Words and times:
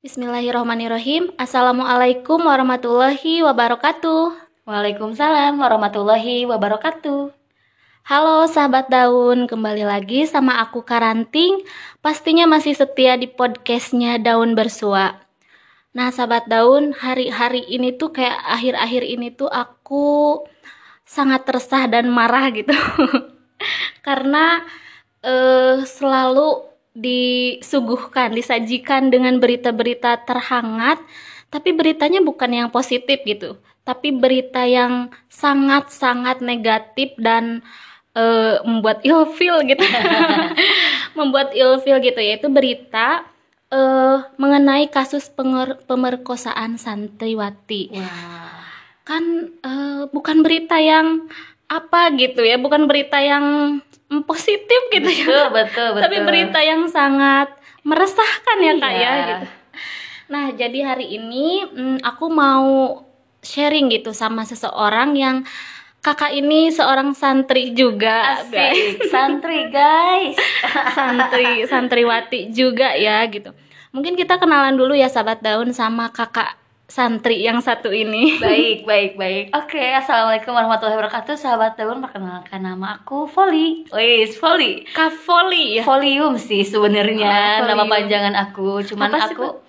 Bismillahirrahmanirrahim. 0.00 1.28
Assalamualaikum 1.36 2.40
warahmatullahi 2.40 3.44
wabarakatuh. 3.44 4.32
Waalaikumsalam 4.64 5.60
warahmatullahi 5.60 6.48
wabarakatuh. 6.48 7.28
Halo 8.08 8.48
sahabat 8.48 8.88
daun, 8.88 9.44
kembali 9.44 9.84
lagi 9.84 10.24
sama 10.24 10.56
aku 10.64 10.88
Karanting. 10.88 11.68
Pastinya 12.00 12.48
masih 12.48 12.72
setia 12.72 13.20
di 13.20 13.28
podcastnya 13.28 14.16
Daun 14.16 14.56
Bersua. 14.56 15.20
Nah 15.92 16.08
sahabat 16.08 16.48
daun, 16.48 16.96
hari-hari 16.96 17.68
ini 17.68 17.92
tuh 17.92 18.16
kayak 18.16 18.40
akhir-akhir 18.56 19.04
ini 19.04 19.36
tuh 19.36 19.52
aku 19.52 20.40
sangat 21.04 21.44
resah 21.44 21.84
dan 21.92 22.08
marah 22.08 22.48
gitu. 22.56 22.72
Karena 24.08 24.64
eh, 25.20 25.84
selalu 25.84 26.69
disuguhkan, 27.00 28.36
disajikan 28.36 29.08
dengan 29.08 29.40
berita-berita 29.40 30.22
terhangat, 30.28 31.00
tapi 31.48 31.72
beritanya 31.74 32.20
bukan 32.22 32.52
yang 32.52 32.68
positif 32.68 33.24
gitu, 33.26 33.58
tapi 33.82 34.14
berita 34.14 34.62
yang 34.68 35.10
sangat-sangat 35.26 36.44
negatif 36.44 37.16
dan 37.18 37.64
uh, 38.14 38.62
membuat 38.62 39.02
ilfil 39.02 39.66
gitu, 39.66 39.82
membuat 41.18 41.56
ilfil 41.56 41.98
gitu, 42.04 42.20
yaitu 42.20 42.46
berita 42.52 43.24
uh, 43.72 44.26
mengenai 44.36 44.90
kasus 44.92 45.26
pemerkosaan 45.88 46.76
santriwati. 46.76 47.90
Wah. 47.96 48.62
Kan 49.08 49.56
uh, 49.64 50.06
bukan 50.12 50.44
berita 50.46 50.78
yang 50.78 51.26
apa 51.70 52.10
gitu 52.18 52.42
ya, 52.42 52.58
bukan 52.58 52.90
berita 52.90 53.22
yang 53.22 53.78
positif 54.26 54.80
gitu 54.90 55.06
betul, 55.06 55.22
ya. 55.22 55.54
Betul, 55.54 55.88
betul. 55.94 56.02
Tapi 56.04 56.18
berita 56.26 56.58
yang 56.58 56.90
sangat 56.90 57.54
meresahkan 57.86 58.58
ya 58.60 58.74
kak 58.76 58.92
ya 58.92 58.98
iya. 58.98 59.12
gitu. 59.30 59.46
Nah 60.30 60.46
jadi 60.52 60.78
hari 60.82 61.06
ini 61.16 61.64
hmm, 61.64 61.96
aku 62.02 62.26
mau 62.28 63.02
sharing 63.40 63.88
gitu 63.88 64.12
sama 64.12 64.44
seseorang 64.44 65.16
yang 65.16 65.36
kakak 66.00 66.32
ini 66.32 66.72
seorang 66.72 67.12
santri 67.12 67.72
juga 67.72 68.40
Asik, 68.40 69.00
santri 69.12 69.68
guys. 69.72 70.36
santri 70.96 71.64
santriwati 71.64 72.52
juga 72.52 72.92
ya 72.98 73.24
gitu. 73.30 73.54
Mungkin 73.90 74.14
kita 74.14 74.38
kenalan 74.38 74.78
dulu 74.78 74.94
ya 74.94 75.10
sahabat 75.10 75.42
daun 75.42 75.74
sama 75.74 76.10
kakak 76.14 76.54
santri 76.90 77.38
yang 77.46 77.62
satu 77.62 77.94
ini. 77.94 78.34
Baik, 78.42 78.82
baik, 78.82 79.14
baik. 79.14 79.44
Oke, 79.54 79.78
assalamualaikum 79.78 80.50
warahmatullahi 80.50 80.98
wabarakatuh, 80.98 81.38
sahabat 81.38 81.78
daun. 81.78 82.02
Perkenalkan 82.02 82.60
nama 82.66 82.98
aku 82.98 83.30
Foli. 83.30 83.86
Wis, 83.94 84.34
Foli. 84.34 84.82
Kak 84.90 85.14
Foli 85.14 85.78
ya. 85.78 85.82
Folium 85.86 86.34
sih 86.34 86.66
sebenarnya 86.66 87.62
Oh, 87.62 87.70
nama 87.70 87.86
panjangan 87.86 88.34
aku. 88.34 88.82
Cuman 88.82 89.14
Apa 89.14 89.30
sih, 89.30 89.38
aku 89.38 89.62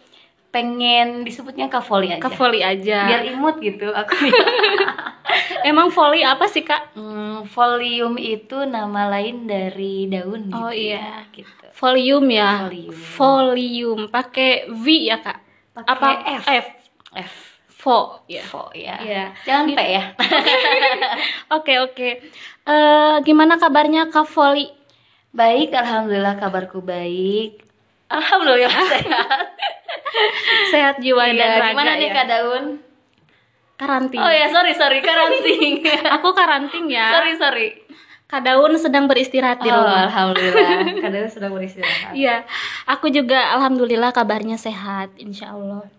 pengen 0.50 1.22
disebutnya 1.22 1.70
Kak 1.70 1.86
Foli 1.86 2.10
aja. 2.10 2.22
Kak 2.26 2.34
Foli 2.34 2.60
aja. 2.66 3.00
Biar 3.06 3.24
imut 3.30 3.62
gitu 3.62 3.94
aku. 3.94 4.18
Emang 5.70 5.94
Foli 5.94 6.26
apa 6.26 6.50
sih 6.50 6.66
kak? 6.66 6.98
hmm, 6.98 7.48
folium 7.48 8.18
itu 8.18 8.66
nama 8.66 9.08
lain 9.08 9.46
dari 9.46 10.10
daun 10.10 10.50
gitu. 10.50 10.58
Oh, 10.58 10.74
ya, 10.74 10.98
iya. 10.98 11.06
gitu. 11.32 11.66
Volume 11.78 12.28
ya. 12.34 12.52
Volume. 12.68 12.98
Volume. 13.18 14.04
Pakai 14.10 14.70
V 14.70 14.86
ya 15.06 15.18
kak. 15.22 15.38
Pakai 15.72 15.92
Apa 15.94 16.08
F. 16.42 16.44
F? 16.50 16.81
F. 17.14 17.34
Vo 17.82 18.22
ya. 18.26 18.46
Fo 18.46 18.70
ya. 18.72 18.96
Iya. 19.00 19.24
Jangan 19.42 19.66
P 19.68 19.80
ya. 19.82 20.04
Oke 21.58 21.82
oke. 21.82 22.10
Eh 22.62 23.16
gimana 23.22 23.58
kabarnya 23.58 24.06
Kak 24.08 24.26
Foli? 24.26 24.70
Baik, 25.32 25.74
alhamdulillah 25.74 26.38
kabarku 26.38 26.80
baik. 26.80 27.64
Alhamdulillah 28.06 28.70
sehat. 28.94 29.48
Sehat 30.70 30.96
jiwa 31.00 31.26
dan 31.26 31.34
Iya, 31.34 31.48
raga 31.58 31.72
gimana 31.74 31.92
nih 31.96 32.06
ya. 32.06 32.14
Kak 32.14 32.26
Daun? 32.28 32.66
Karanting. 33.76 34.20
Oh 34.20 34.30
ya, 34.30 34.46
sorry 34.48 34.74
sorry 34.76 35.00
karanting. 35.02 35.82
Aku 36.20 36.30
karanting 36.32 36.86
ya. 36.86 37.10
sorry 37.12 37.34
sorry. 37.34 37.68
Kak 38.28 38.46
Daun 38.46 38.78
sedang 38.78 39.10
beristirahat 39.10 39.60
di 39.60 39.68
Oh, 39.68 39.76
rumah. 39.76 40.06
alhamdulillah. 40.06 41.02
Kak 41.02 41.10
Daun 41.10 41.28
sudah 41.28 41.50
beristirahat. 41.50 42.14
Iya, 42.14 42.46
aku 42.86 43.10
juga 43.10 43.52
alhamdulillah 43.52 44.12
kabarnya 44.12 44.56
sehat, 44.56 45.12
insya 45.18 45.52
Allah. 45.52 45.90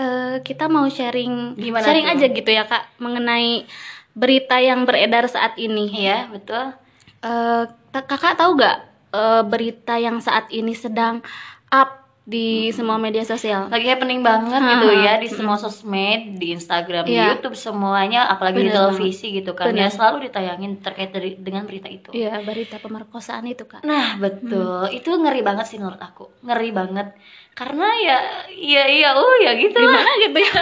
Eh, 0.00 0.36
kita 0.40 0.64
mau 0.64 0.88
sharing, 0.88 1.60
Gimana 1.60 1.84
sharing 1.84 2.08
tuh? 2.08 2.12
aja 2.16 2.26
gitu 2.32 2.50
ya 2.50 2.64
kak, 2.64 2.88
mengenai 2.96 3.68
berita 4.16 4.56
yang 4.56 4.88
beredar 4.88 5.28
saat 5.28 5.60
ini. 5.60 5.92
Iya, 5.92 6.32
betul. 6.32 6.72
Eh, 7.20 7.62
ta- 7.92 8.06
kakak 8.08 8.40
tahu 8.40 8.56
gak 8.56 8.78
eh, 9.12 9.42
berita 9.44 10.00
yang 10.00 10.16
saat 10.24 10.48
ini 10.48 10.72
sedang 10.72 11.20
up 11.68 11.99
di 12.22 12.46
semua 12.70 12.94
media 12.94 13.22
sosial? 13.22 13.66
Lagi 13.66 13.86
happening 13.86 14.20
banget 14.20 14.60
gitu 14.60 14.86
Ha-ha. 14.88 15.02
ya 15.02 15.12
di 15.16 15.26
semua 15.26 15.56
sosmed, 15.56 16.36
di 16.36 16.52
Instagram, 16.52 17.02
di 17.02 17.12
Iya. 17.12 17.34
YouTube 17.34 17.54
semuanya, 17.54 18.26
apalagi 18.26 18.60
di 18.60 18.68
Bener 18.68 18.76
televisi 18.76 19.26
gitu 19.32 19.52
kan. 19.52 19.68
Bener. 19.68 19.84
Ya 19.84 19.88
selalu 19.88 20.26
ditayangin 20.26 20.78
terkait 20.78 21.10
dari 21.10 21.34
dengan 21.34 21.64
berita 21.64 21.86
itu. 21.86 22.10
Iya, 22.10 22.38
berita 22.40 22.76
pemerkosaan 22.76 23.44
itu 23.44 23.64
kak. 23.64 23.82
Nah, 23.82 24.14
betul. 24.16 24.88
Itu 24.90 25.10
ngeri 25.12 25.40
banget 25.40 25.66
sih 25.66 25.76
menurut 25.76 25.98
aku. 25.98 26.30
Ngeri 26.40 26.70
banget. 26.70 27.06
Karena 27.50 27.88
ya 27.98 28.16
iya 28.48 28.84
iya 28.86 29.08
oh 29.12 29.34
ya 29.38 29.52
gitu 29.54 29.74
lah. 29.74 29.98
Gimana 29.98 30.10
gitu 30.20 30.38
ya? 30.38 30.54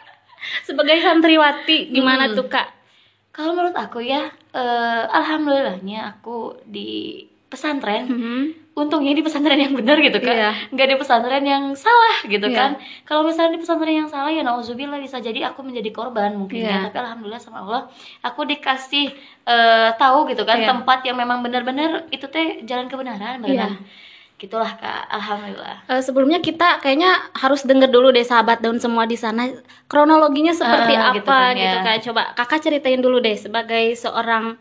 Sebagai 0.66 0.98
santriwati, 0.98 1.88
gimana 1.88 2.28
Hmm. 2.28 2.36
tuh 2.36 2.46
kak? 2.46 2.68
Kalau 3.32 3.56
menurut 3.56 3.74
aku 3.74 4.04
ya 4.04 4.22
eh, 4.52 5.02
alhamdulillahnya 5.08 6.04
aku 6.12 6.60
di 6.62 7.24
pesantren 7.52 8.08
Mhm. 8.08 8.42
untungnya 8.72 9.12
di 9.12 9.20
pesantren 9.20 9.60
yang 9.60 9.76
benar 9.76 10.00
gitu 10.00 10.16
kan 10.16 10.32
Iya. 10.32 10.50
nggak 10.72 10.86
di 10.88 10.96
pesantren 10.96 11.44
yang 11.44 11.64
salah 11.76 12.24
gitu 12.24 12.48
Iya. 12.48 12.56
kan 12.56 12.70
kalau 13.04 13.22
misalnya 13.22 13.52
di 13.52 13.60
pesantren 13.60 13.92
yang 13.94 14.08
salah 14.08 14.32
ya 14.32 14.40
nauzubillah 14.40 14.96
bisa 14.96 15.20
jadi 15.20 15.52
aku 15.52 15.60
menjadi 15.60 15.92
korban 15.92 16.32
mungkin 16.32 16.64
Iya. 16.64 16.72
ya 16.72 16.78
tapi 16.88 16.96
alhamdulillah 16.98 17.36
sama 17.38 17.60
Allah 17.60 17.82
aku 18.20 18.48
dikasih 18.48 19.12
eh, 19.44 19.90
tahu 19.94 20.24
gitu 20.26 20.42
kan 20.42 20.56
Iya. 20.56 20.72
tempat 20.72 21.02
yang 21.02 21.14
memang 21.14 21.42
benar-benar 21.42 22.08
itu 22.08 22.24
teh 22.26 22.64
jalan 22.64 22.88
kebenaran 22.88 23.38
Iya. 23.38 23.68
benar 23.68 23.70
gitulah 24.34 24.74
kak 24.74 25.06
alhamdulillah 25.08 25.86
Eh, 25.86 26.00
sebelumnya 26.00 26.38
kita 26.38 26.80
kayaknya 26.80 27.14
harus 27.32 27.62
denger 27.62 27.86
dulu 27.86 28.10
deh 28.10 28.22
sahabat 28.22 28.58
daun 28.58 28.74
semua 28.76 29.04
di 29.04 29.14
sana 29.14 29.46
kronologinya 29.86 30.50
seperti 30.50 30.92
Eh, 30.92 30.98
apa 30.98 31.14
gitu 31.14 31.28
kan, 31.28 31.52
gitu 31.54 31.76
ya. 31.76 31.84
kan 31.84 31.96
coba 32.02 32.22
kakak 32.34 32.60
ceritain 32.60 32.98
dulu 32.98 33.20
deh 33.20 33.36
sebagai 33.36 33.94
seorang 33.94 34.56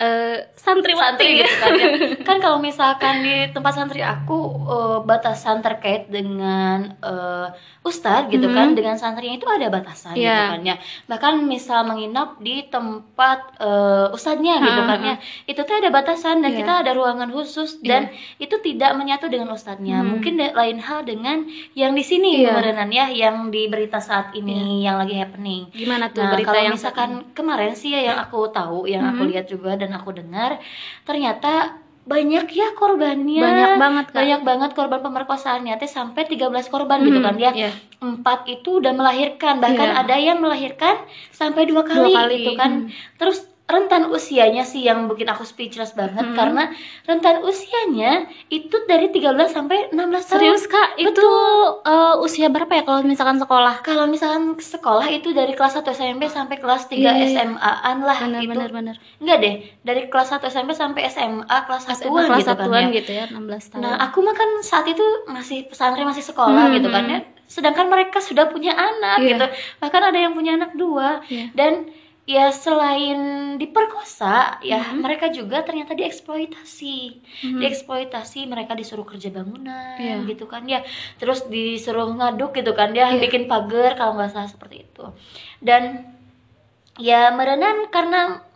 eh, 0.00 0.48
santriwati 0.56 0.96
santri 1.20 1.30
gitu 1.38 1.54
kan 1.54 1.72
ya. 1.74 1.88
kan 2.24 2.36
kalau 2.38 2.56
misalkan 2.58 3.20
di 3.20 3.34
tempat 3.48 3.72
santri 3.74 4.00
aku 4.00 4.38
eh, 4.66 4.98
batasan 5.04 5.60
terkait 5.60 6.08
dengan 6.08 6.96
eh, 6.98 7.48
ustadz 7.80 8.28
gitu 8.28 8.44
Mhm. 8.44 8.54
kan 8.54 8.68
dengan 8.72 8.96
santrinya 8.96 9.36
itu 9.36 9.44
ada 9.46 9.68
batasan 9.68 10.12
gitu 10.12 10.24
Iya. 10.24 10.52
kan 10.52 10.60
ya 10.62 10.76
bahkan 11.04 11.34
misal 11.44 11.84
menginap 11.84 12.36
di 12.38 12.64
tempat 12.64 13.38
eh, 13.58 14.08
ustadznya 14.10 14.56
gitu 14.58 14.80
Ha, 14.80 14.88
kan 14.88 15.00
ha, 15.00 15.06
ya 15.06 15.14
itu 15.46 15.60
tuh 15.60 15.76
ada 15.76 15.88
batasan 15.90 16.40
dan 16.40 16.52
Iya. 16.52 16.58
kita 16.58 16.72
ada 16.80 16.92
ruangan 16.92 17.28
khusus 17.28 17.80
dan 17.80 18.08
itu 18.36 18.56
tidak 18.58 18.92
menyatu 18.94 19.28
dengan 19.28 19.48
ustadznya 19.50 20.00
Hmm. 20.00 20.16
mungkin 20.16 20.34
lain 20.40 20.78
hal 20.78 21.04
dengan 21.04 21.44
yang 21.74 21.92
di 21.92 22.00
sini 22.00 22.40
Iya. 22.40 22.52
beneran 22.54 22.88
ya 22.90 23.06
yang 23.06 23.48
di 23.48 23.66
berita 23.66 24.00
saat 24.00 24.32
ini 24.32 24.80
yang 24.80 24.96
lagi 24.96 25.12
happening 25.14 25.68
gimana 25.70 26.08
tuh 26.08 26.22
Nah, 26.22 26.32
berita 26.32 26.48
kalau 26.48 26.62
yang 26.62 26.74
misalkan 26.74 27.10
kemarin 27.32 27.72
sih 27.72 27.90
ya 27.90 28.00
yang 28.02 28.18
aku 28.18 28.48
tahu, 28.50 28.84
yang 28.84 29.04
aku 29.06 29.22
Mhm. 29.22 29.30
lihat 29.30 29.46
juga 29.46 29.72
dan 29.74 29.89
aku 29.92 30.10
dengar, 30.12 30.58
ternyata 31.02 31.76
banyak 32.00 32.48
ya 32.50 32.72
korbannya. 32.74 33.38
banyak 33.38 33.72
banget 33.76 34.06
kak 34.10 34.16
Banyak 34.16 34.40
banget 34.42 34.70
korban 34.72 35.00
pemerkosaannya 35.00 35.76
teh 35.76 35.86
sampai 35.86 36.26
13 36.26 36.66
korban 36.66 36.98
gitu 37.04 37.20
Mhm, 37.20 37.26
kan 37.26 37.36
ya. 37.36 37.52
iya. 37.52 37.70
Empat 38.00 38.48
itu 38.48 38.80
udah 38.80 38.90
melahirkan, 38.90 39.60
bahkan 39.60 39.92
Iya. 39.92 40.00
ada 40.00 40.16
yang 40.16 40.38
melahirkan 40.40 40.96
sampai 41.30 41.68
dua 41.68 41.84
kali, 41.84 42.10
kali, 42.10 42.34
gitu 42.40 42.50
kan. 42.56 42.88
Terus 43.14 43.44
rentan 43.70 44.06
usianya 44.06 44.62
sih 44.62 44.82
yang 44.82 45.06
bikin 45.06 45.26
aku 45.26 45.42
speechless 45.42 45.92
banget 45.92 46.22
Mhm. 46.22 46.34
karena 46.34 46.68
rentan 47.02 47.40
usianya 47.40 48.12
itu 48.48 48.76
dari 48.84 49.08
13 49.08 49.22
sampai 49.48 49.88
16 49.88 49.96
tahun. 50.24 50.34
serius 50.36 50.64
kak 50.64 50.94
itu 50.96 51.26
eh, 51.82 52.14
usia 52.18 52.46
berapa 52.46 52.70
ya 52.70 52.82
kalau 52.82 53.00
misalkan 53.02 53.36
sekolah 53.36 53.80
Kalau 53.80 54.04
misalkan 54.04 54.54
sekolah 54.54 55.06
itu 55.08 55.30
dari 55.30 55.52
kelas 55.52 55.74
1 55.74 55.88
SMP 55.88 56.26
sampai 56.26 56.56
kelas 56.56 56.86
3 56.86 56.96
Iya, 56.96 57.12
iya. 57.16 57.26
SMA-an 57.32 57.96
lah 58.00 58.18
bener 58.20 58.40
itu. 58.40 58.50
bener 58.50 58.70
bener 58.70 58.96
Enggak 59.16 59.38
deh, 59.38 59.54
dari 59.80 60.02
kelas 60.06 60.28
1 60.30 60.46
SMP 60.46 60.70
sampai 60.72 61.06
SMA 61.06 61.46
kelas 61.64 61.82
1 61.86 62.02
SMA 62.02 62.22
kelas 62.26 62.38
gitu 62.44 62.64
kan 62.66 62.82
ya. 62.82 62.90
gitu 62.92 63.10
ya 63.12 63.24
16 63.28 63.38
tahun 63.68 63.80
Nah, 63.80 63.94
aku 64.02 64.18
mah 64.20 64.34
kan 64.34 64.50
saat 64.60 64.86
itu 64.86 65.02
masih 65.26 65.64
pesantren, 65.64 66.04
masih 66.04 66.22
sekolah 66.22 66.66
Hmm, 66.66 66.74
gitu 66.74 66.88
kan 66.88 67.04
hmm. 67.04 67.12
ya. 67.12 67.20
Sedangkan 67.46 67.86
mereka 67.86 68.18
sudah 68.18 68.46
punya 68.46 68.70
anak 68.72 69.18
Iya. 69.18 69.28
gitu. 69.32 69.46
Bahkan 69.78 70.02
ada 70.04 70.18
yang 70.18 70.32
punya 70.32 70.54
anak 70.54 70.70
dua. 70.72 71.18
Iya. 71.26 71.50
Dan 71.50 71.90
ya 72.30 72.54
selain 72.54 73.18
diperkosa, 73.58 74.62
ya 74.62 74.78
Mhm. 74.78 75.02
mereka 75.02 75.26
juga 75.34 75.66
ternyata 75.66 75.98
dieksploitasi. 75.98 76.98
Mhm. 77.42 77.58
Dieksploitasi, 77.58 78.46
mereka 78.46 78.78
disuruh 78.78 79.02
kerja 79.02 79.34
bangunan 79.34 79.98
Iya. 79.98 80.22
gitu 80.30 80.46
kan 80.46 80.62
ya. 80.70 80.86
Terus 81.18 81.50
disuruh 81.50 82.06
ngaduk 82.14 82.54
gitu 82.54 82.70
kan 82.70 82.94
ya, 82.94 83.10
Iya. 83.10 83.18
bikin 83.18 83.50
pagar 83.50 83.98
kalau 83.98 84.14
nggak 84.14 84.30
salah 84.30 84.46
seperti 84.46 84.86
itu. 84.86 85.04
Dan 85.58 86.06
ya 87.02 87.34
merenan 87.34 87.90
karena 87.90 88.46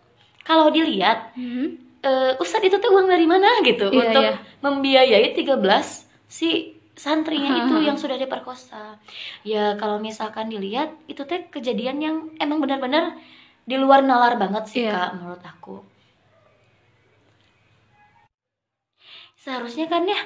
kalau 0.46 0.70
dilihat 0.70 1.34
Mhm. 1.34 1.66
eh 2.04 2.32
Ustadz 2.38 2.68
itu 2.68 2.76
tuh 2.78 2.94
uang 2.94 3.08
dari 3.10 3.26
mana 3.26 3.64
gitu 3.64 3.90
Iya, 3.90 3.98
untuk 4.06 4.24
iya. 4.28 4.34
membiayai 4.60 5.34
13 5.34 6.04
si 6.28 6.76
santrinya 6.94 7.64
itu 7.66 7.74
yang 7.82 7.98
sudah 7.98 8.14
diperkosa 8.14 9.00
ya 9.42 9.74
kalau 9.74 9.98
misalkan 9.98 10.46
dilihat 10.46 10.94
itu 11.10 11.26
teh 11.26 11.42
kejadian 11.50 11.98
yang 11.98 12.16
emang 12.38 12.62
benar-benar 12.62 13.18
di 13.64 13.76
luar 13.81 14.00
nalar 14.05 14.37
banget 14.37 14.64
sih 14.70 14.81
Iya. 14.84 14.93
kak 14.93 15.11
menurut 15.19 15.43
aku 15.43 15.76
seharusnya 19.40 19.87
kan 19.93 20.08
ya 20.08 20.20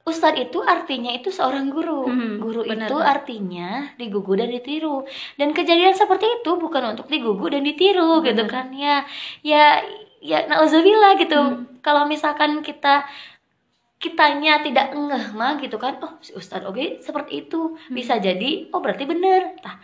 Ustadz 0.00 0.42
itu 0.48 0.58
artinya 0.64 1.12
itu 1.12 1.28
seorang 1.28 1.68
guru. 1.68 2.08
Hmm, 2.08 2.40
guru 2.40 2.64
benar, 2.64 2.88
itu 2.88 2.96
artinya 2.98 3.94
digugu 4.00 4.32
dan 4.32 4.48
ditiru. 4.48 5.04
Dan 5.36 5.52
kejadian 5.52 5.92
seperti 5.92 6.40
itu 6.40 6.56
bukan 6.56 6.96
untuk 6.96 7.06
digugu 7.06 7.52
dan 7.52 7.62
ditiru 7.62 8.24
gitu 8.24 8.42
Benar. 8.48 8.50
kan 8.50 8.66
ya. 8.72 9.04
Ya 9.44 9.84
ya 10.24 10.48
nauzubillah 10.48 11.20
gitu. 11.20 11.36
Hmm. 11.36 11.78
Kalau 11.84 12.08
misalkan 12.08 12.64
kita 12.64 13.04
kitanya 14.00 14.64
tidak 14.64 14.96
ngeh 14.96 15.36
mah 15.36 15.60
gitu 15.60 15.76
kan. 15.76 16.00
Oh, 16.00 16.16
si 16.24 16.32
Ustadz 16.32 16.64
oke 16.64 17.04
seperti 17.04 17.46
itu. 17.46 17.76
Hmm. 17.76 17.92
Bisa 17.92 18.16
jadi 18.16 18.72
oh 18.72 18.80
berarti 18.80 19.04
bener. 19.04 19.60
Nah, 19.60 19.76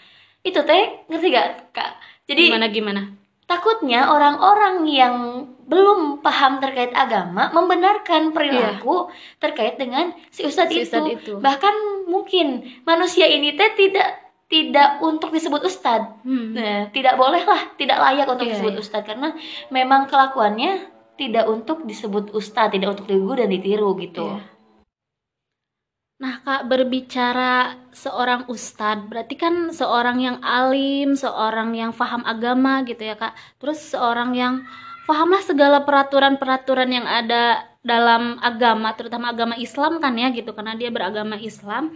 itu 0.47 0.61
teh 0.63 1.03
ngerti 1.11 1.27
gak 1.35 1.75
Kak? 1.75 1.91
Jadi 2.31 2.51
gimana 2.51 2.71
gimana 2.71 3.03
Takutnya 3.47 4.11
orang-orang 4.11 4.91
yang 4.91 5.15
belum 5.71 6.19
paham 6.19 6.59
terkait 6.59 6.91
agama 6.91 7.55
membenarkan 7.55 8.35
perilaku 8.35 9.07
terkait 9.39 9.79
dengan 9.79 10.11
si 10.35 10.43
ustadz, 10.43 10.75
Si 10.75 10.83
itu. 10.83 10.87
ustadz 10.91 11.15
itu. 11.15 11.33
Bahkan 11.39 11.75
mungkin 12.11 12.67
manusia 12.83 13.31
ini 13.31 13.55
teh 13.55 13.71
tidak 13.79 14.19
tidak 14.51 14.99
untuk 14.99 15.31
disebut 15.31 15.63
ustadz. 15.63 16.27
Hmm. 16.27 16.55
Nah, 16.59 16.91
tidak 16.91 17.15
boleh 17.15 17.43
lah, 17.47 17.71
tidak 17.79 17.99
layak 17.99 18.27
untuk 18.27 18.47
Iya, 18.47 18.59
disebut 18.59 18.75
iya. 18.75 18.83
ustadz 18.83 19.07
karena 19.07 19.29
memang 19.71 20.11
kelakuannya 20.11 20.91
tidak 21.15 21.47
untuk 21.47 21.87
disebut 21.87 22.35
ustadz, 22.35 22.75
tidak 22.75 22.99
untuk 22.99 23.07
digugu 23.07 23.47
dan 23.47 23.51
ditiru 23.51 23.95
gitu. 23.99 24.27
Iya. 24.27 24.56
Nah, 26.17 26.41
Kak, 26.41 26.65
berbicara 26.65 27.77
seorang 27.93 28.49
ustadz, 28.49 29.05
berarti 29.05 29.37
kan 29.37 29.69
seorang 29.69 30.17
yang 30.17 30.39
alim, 30.41 31.13
seorang 31.13 31.77
yang 31.77 31.93
paham 31.93 32.25
agama 32.25 32.81
gitu 32.89 33.05
ya, 33.05 33.21
Kak. 33.21 33.37
Terus 33.61 33.93
seorang 33.93 34.33
yang 34.33 34.65
pahamlah 35.05 35.45
segala 35.45 35.85
peraturan-peraturan 35.85 36.89
yang 36.89 37.05
ada 37.05 37.69
dalam 37.85 38.41
agama, 38.41 38.97
terutama 38.97 39.29
agama 39.29 39.61
Islam 39.61 40.01
kan 40.01 40.17
ya 40.17 40.33
gitu, 40.33 40.57
karena 40.57 40.73
dia 40.73 40.89
beragama 40.89 41.37
Islam. 41.37 41.93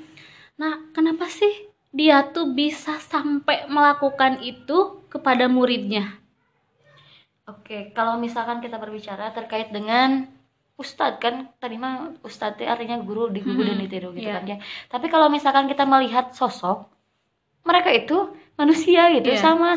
Nah, 0.61 0.85
kenapa 0.93 1.25
sih 1.33 1.73
dia 1.89 2.21
tuh 2.29 2.53
bisa 2.53 3.01
sampai 3.01 3.73
melakukan 3.73 4.45
itu 4.45 5.01
kepada 5.09 5.49
muridnya? 5.49 6.21
Oke, 7.49 7.91
kalau 7.97 8.21
misalkan 8.21 8.61
kita 8.61 8.77
berbicara 8.77 9.33
terkait 9.33 9.73
dengan 9.73 10.29
ustadz 10.83 11.21
kan 11.25 11.35
tadi 11.63 11.77
mah 11.77 11.95
ustadz 12.29 12.57
itu 12.59 12.65
artinya 12.67 12.97
guru 13.09 13.29
digugu 13.29 13.63
dan 13.63 13.77
Hmm, 13.77 13.85
ditiru 13.85 14.09
gitu 14.17 14.27
iya. 14.27 14.41
kan 14.41 14.45
ya. 14.53 14.57
Tapi 14.89 15.07
kalau 15.13 15.29
misalkan 15.29 15.65
kita 15.71 15.85
melihat 15.85 16.33
sosok 16.33 16.79
mereka 17.61 17.91
itu 17.93 18.17
manusia 18.57 19.09
gitu 19.17 19.33
Iya. 19.33 19.41
sama 19.41 19.69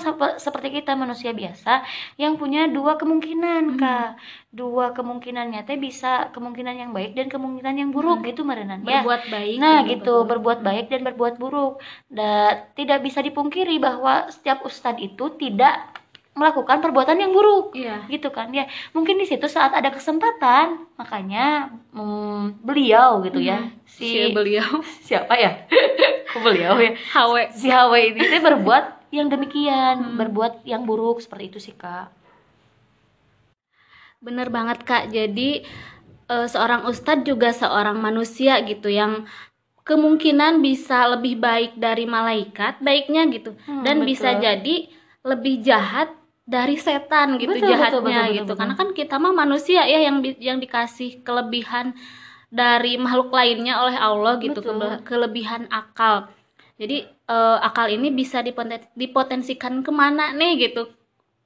seperti 0.45 0.67
kita 0.83 0.91
manusia 0.95 1.31
biasa 1.31 1.87
yang 2.19 2.35
punya 2.35 2.67
dua 2.67 2.99
kemungkinan 2.99 3.63
Hmm. 3.75 3.79
kak 3.79 4.09
dua 4.51 4.85
kemungkinannya 4.91 5.63
teh 5.63 5.79
bisa 5.79 6.27
kemungkinan 6.35 6.75
yang 6.81 6.91
baik 6.91 7.15
dan 7.15 7.27
kemungkinan 7.31 7.75
yang 7.79 7.89
buruk 7.95 8.19
Hmm. 8.19 8.27
gitu 8.27 8.41
merenan 8.43 8.83
ya 8.83 8.99
Berbuat 8.99 9.23
baik. 9.31 9.55
Nah 9.63 9.77
juga 9.83 9.89
gitu 9.95 10.15
berbuat 10.27 10.59
baik 10.61 10.85
dan 10.91 11.01
berbuat 11.07 11.35
buruk 11.39 11.73
dan 12.11 12.67
tidak 12.75 12.99
bisa 13.03 13.19
dipungkiri 13.23 13.79
bahwa 13.79 14.27
setiap 14.27 14.63
ustadz 14.63 14.99
itu 14.99 15.25
tidak 15.39 16.02
melakukan 16.33 16.81
perbuatan 16.81 17.17
yang 17.17 17.29
buruk 17.29 17.77
Iya. 17.77 18.09
gitu 18.09 18.33
kan 18.33 18.49
ya 18.49 18.65
mungkin 18.91 19.21
di 19.21 19.25
situ 19.25 19.45
saat 19.45 19.69
ada 19.71 19.93
kesempatan 19.93 20.81
makanya 20.97 21.69
mm, 21.93 22.65
beliau 22.65 23.21
gitu 23.21 23.37
ya 23.37 23.61
Hmm. 23.61 23.77
si 23.85 24.07
Si 24.09 24.33
beliau 24.33 24.81
siapa 25.07 25.33
ya 25.37 25.51
beliau 26.33 26.73
ya 26.81 26.97
Hawe. 27.15 27.53
si 27.53 27.69
Hawa 27.69 27.97
ini 27.97 28.17
berbuat 28.41 29.13
yang 29.13 29.29
demikian 29.29 29.95
Hmm. 30.01 30.17
berbuat 30.17 30.65
yang 30.65 30.89
buruk 30.89 31.21
seperti 31.21 31.53
itu 31.53 31.59
sih 31.61 31.75
kak 31.77 32.09
Bener 34.23 34.47
banget 34.47 34.87
Kak. 34.87 35.11
Jadi 35.11 35.67
eh, 36.31 36.47
seorang 36.47 36.87
ustadz 36.87 37.27
juga 37.27 37.51
seorang 37.51 37.99
manusia 37.99 38.55
gitu 38.63 38.87
yang 38.87 39.27
kemungkinan 39.83 40.63
bisa 40.63 41.11
lebih 41.11 41.43
baik 41.43 41.75
dari 41.75 42.07
malaikat, 42.07 42.79
baiknya 42.79 43.27
gitu. 43.27 43.51
Hmm, 43.67 43.83
Dan 43.83 43.99
betul. 44.01 44.07
bisa 44.15 44.39
jadi 44.39 44.87
lebih 45.27 45.59
jahat 45.59 46.07
dari 46.43 46.75
setan 46.75 47.39
gitu 47.39 47.55
Betul, 47.55 47.71
betul, 47.71 47.71
jahatnya 47.71 47.99
betul, 48.03 48.11
betul, 48.11 48.35
gitu. 48.35 48.43
betul. 48.43 48.55
Karena 48.59 48.75
kan 48.75 48.89
kita 48.91 49.15
mah 49.23 49.33
manusia 49.33 49.81
ya 49.87 49.99
yang 50.07 50.17
yang 50.39 50.57
dikasih 50.59 51.23
kelebihan 51.23 51.95
dari 52.53 52.99
makhluk 53.01 53.33
lainnya 53.33 53.79
oleh 53.81 53.97
Allah 53.97 54.37
gitu, 54.43 54.59
Betul. 54.61 55.01
kelebihan 55.07 55.65
akal. 55.71 56.29
Jadi 56.77 57.07
eh, 57.07 57.57
akal 57.63 57.87
ini 57.89 58.11
bisa 58.11 58.43
dipoten- 58.43 58.91
dipotensikan 58.93 59.81
ke 59.81 59.91
mana 59.91 60.35
nih 60.35 60.69
gitu, 60.69 60.83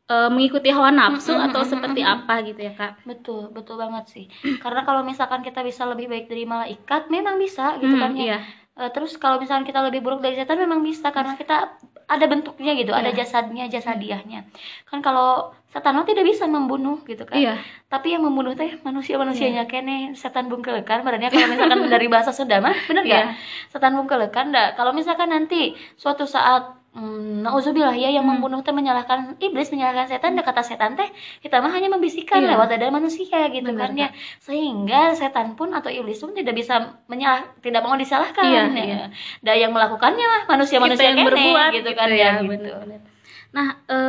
Eh, 0.07 0.29
mengikuti 0.31 0.71
hawa 0.71 0.87
nafsu 0.87 1.35
Mm, 1.35 1.39
mm, 1.39 1.45
atau 1.51 1.61
mm, 1.61 1.67
mm, 1.67 1.71
seperti 1.75 1.99
mm. 1.99 2.13
apa 2.15 2.33
gitu 2.47 2.59
ya 2.63 2.73
kak? 2.79 2.91
betul 3.03 3.51
betul 3.51 3.75
banget 3.75 4.05
sih 4.07 4.25
karena 4.63 4.87
kalau 4.87 5.03
misalkan 5.03 5.43
kita 5.43 5.59
bisa 5.67 5.83
lebih 5.83 6.07
baik 6.07 6.31
dari 6.31 6.47
malaikat 6.47 7.11
memang 7.11 7.35
bisa 7.35 7.75
gitu 7.83 7.91
Hmm, 7.91 7.99
kan 7.99 8.11
ya 8.15 8.23
iya. 8.23 8.37
Eh, 8.77 8.91
terus 8.93 9.17
kalau 9.17 9.41
misalkan 9.41 9.65
kita 9.65 9.81
lebih 9.81 9.99
buruk 9.99 10.21
dari 10.21 10.37
setan 10.37 10.55
memang 10.55 10.85
bisa 10.85 11.09
karena 11.09 11.33
kita 11.33 11.73
ada 12.07 12.25
bentuknya 12.25 12.77
gitu 12.77 12.93
ada 12.93 13.09
Iya. 13.09 13.25
jasadnya 13.25 13.65
jasadiahnya. 13.65 14.45
Kan 14.85 15.01
kalau 15.01 15.49
setan 15.67 15.97
tidak 16.05 16.23
bisa 16.23 16.45
membunuh 16.45 17.01
gitu 17.03 17.25
kan. 17.25 17.37
Iya. 17.37 17.57
tapi 17.87 18.11
yang 18.11 18.21
membunuh 18.21 18.51
teh 18.51 18.75
manusia 18.83 19.15
manusianya 19.15 19.63
kene 19.63 20.11
setan 20.13 20.47
bungkelekan 20.47 21.01
berarti 21.01 21.31
kalau 21.31 21.47
misalkan 21.47 21.79
dari 21.93 22.07
bahasa 22.07 22.31
Sunda 22.31 22.59
mah 22.59 22.75
bener 22.83 23.03
Iya. 23.03 23.15
gak 23.15 23.25
setan 23.71 23.95
bungkelekan 23.95 24.51
dah 24.51 24.75
kalau 24.75 24.91
misalkan 24.91 25.29
nanti 25.29 25.71
suatu 25.95 26.23
saat 26.25 26.67
Hmm, 26.97 27.45
nauzubillah 27.45 27.93
ya 27.93 28.09
yang 28.09 28.25
Hmm. 28.25 28.41
membunuh 28.41 28.65
teh 28.65 28.73
menyalahkan 28.73 29.37
iblis 29.37 29.69
menyalahkan 29.69 30.09
setan 30.09 30.33
dan 30.33 30.41
kata 30.41 30.65
setan 30.65 30.97
teh 30.97 31.05
kita 31.45 31.61
mah 31.61 31.69
hanya 31.69 31.93
membisikkan 31.93 32.41
Iya. 32.41 32.57
lewat 32.57 32.73
dada 32.73 32.89
manusia 32.89 33.45
gitu 33.53 33.69
Benar, 33.69 33.93
kan 33.93 34.01
ya 34.01 34.09
sehingga 34.41 35.13
setan 35.13 35.53
pun 35.53 35.69
atau 35.71 35.93
iblis 35.93 36.17
pun 36.17 36.33
tidak 36.33 36.57
bisa 36.57 36.97
menyalah 37.05 37.45
tidak 37.61 37.85
mau 37.85 37.93
disalahkan 37.93 38.49
Iya, 38.49 38.63
ya. 38.73 38.81
iya. 38.81 39.01
dan 39.45 39.55
yang 39.61 39.71
melakukannya 39.71 40.25
mah 40.25 40.41
manusia 40.49 40.81
Kita 40.81 40.85
manusia 40.89 41.07
yang 41.13 41.21
berbuat 41.21 41.69
gitu 41.71 41.91
kan 41.93 42.09
ya, 42.09 42.41
gitu. 42.41 42.49
bener-bener. 42.49 42.99
Nah, 43.47 43.67
eh, 43.87 44.06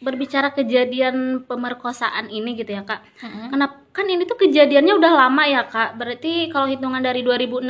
berbicara 0.00 0.50
kejadian 0.50 1.44
pemerkosaan 1.44 2.28
ini 2.28 2.56
gitu 2.56 2.72
ya 2.72 2.82
kak. 2.82 3.04
Mm-mm. 3.20 3.52
Kenapa 3.52 3.76
kan 3.92 4.04
ini 4.04 4.24
tuh 4.24 4.34
kejadiannya 4.34 4.96
udah 4.96 5.12
lama 5.14 5.44
ya 5.44 5.62
kak. 5.64 5.94
Berarti 5.94 6.48
kalau 6.48 6.66
hitungan 6.66 6.98
dari 6.98 7.20
2016 7.20 7.68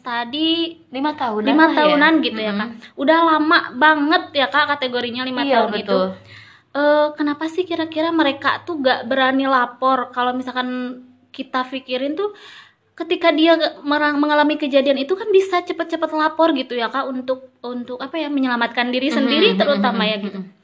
tadi 0.00 0.76
lima 0.88 1.12
tahunan 1.14 1.48
lima 1.48 1.66
ya. 1.66 1.74
tahunan 1.74 2.12
gitu 2.20 2.36
ya 2.38 2.52
Mm-mm. 2.52 2.60
kak. 2.60 2.70
Udah 2.94 3.18
lama 3.26 3.58
banget 3.72 4.22
ya 4.34 4.46
kak 4.46 4.64
kategorinya 4.70 5.24
lima 5.24 5.40
iya 5.40 5.64
tahun 5.64 5.72
itu. 5.74 5.88
betul 5.88 6.06
Eh, 6.70 7.08
kenapa 7.18 7.50
sih 7.50 7.66
kira-kira 7.66 8.14
mereka 8.14 8.62
tuh 8.62 8.78
gak 8.78 9.02
berani 9.04 9.42
lapor 9.42 10.14
kalau 10.14 10.30
misalkan 10.30 11.02
kita 11.34 11.66
pikirin 11.66 12.14
tuh 12.14 12.30
ketika 12.94 13.32
dia 13.32 13.58
mengalami 13.82 14.54
kejadian 14.54 14.94
itu 14.94 15.18
kan 15.18 15.26
bisa 15.30 15.66
cepet-cepet 15.66 16.10
lapor 16.12 16.54
gitu 16.54 16.76
ya 16.76 16.86
kak 16.86 17.08
untuk 17.08 17.50
untuk 17.58 17.98
apa 17.98 18.14
ya 18.14 18.28
menyelamatkan 18.28 18.92
diri 18.92 19.10
sendiri 19.10 19.48
Mhm, 19.50 19.58
terutama 19.58 20.04
ya 20.04 20.22
gitu. 20.22 20.38
mhm. 20.38 20.59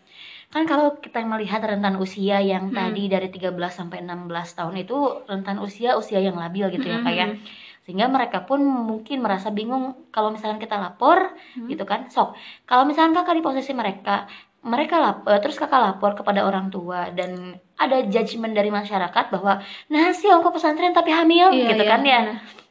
Kan 0.47 0.63
kalau 0.65 0.97
kita 1.03 1.21
melihat 1.27 1.59
rentan 1.61 1.99
usia 1.99 2.39
yang 2.39 2.71
Hmm. 2.71 2.77
tadi 2.77 3.11
dari 3.11 3.29
13 3.29 3.75
sampai 3.75 4.01
16 4.01 4.55
tahun 4.55 4.79
itu 4.79 4.97
rentan 5.27 5.59
usia 5.59 5.99
usia 5.99 6.23
yang 6.23 6.39
labil 6.39 6.71
gitu 6.71 6.87
ya 6.87 7.03
Mhm, 7.03 7.05
kayak 7.05 7.29
mhm. 7.35 7.39
sehingga 7.83 8.07
mereka 8.11 8.43
pun 8.43 8.59
mungkin 8.63 9.23
merasa 9.23 9.51
bingung 9.51 10.11
kalau 10.11 10.31
misalkan 10.31 10.59
kita 10.59 10.75
lapor 10.75 11.35
Hmm. 11.55 11.67
gitu 11.67 11.83
kan 11.83 12.07
sok 12.09 12.35
kalau 12.67 12.83
misalkan 12.83 13.15
kakak 13.15 13.39
di 13.39 13.43
posisi 13.43 13.71
mereka 13.71 14.27
mereka 14.67 14.99
lap, 14.99 15.17
eh, 15.31 15.39
terus 15.39 15.55
kakak 15.55 15.79
lapor 15.79 16.19
kepada 16.19 16.43
orang 16.43 16.67
tua 16.67 17.15
dan 17.15 17.55
ada 17.79 18.03
judgement 18.03 18.51
dari 18.51 18.67
masyarakat 18.67 19.25
bahwa 19.31 19.63
nah 19.87 20.11
sih 20.11 20.27
ongko 20.27 20.51
pesantren 20.51 20.91
tapi 20.91 21.15
hamil 21.15 21.55
Iya, 21.55 21.71
gitu 21.71 21.85
iya, 21.87 21.91
kan 21.91 22.03
ya 22.03 22.21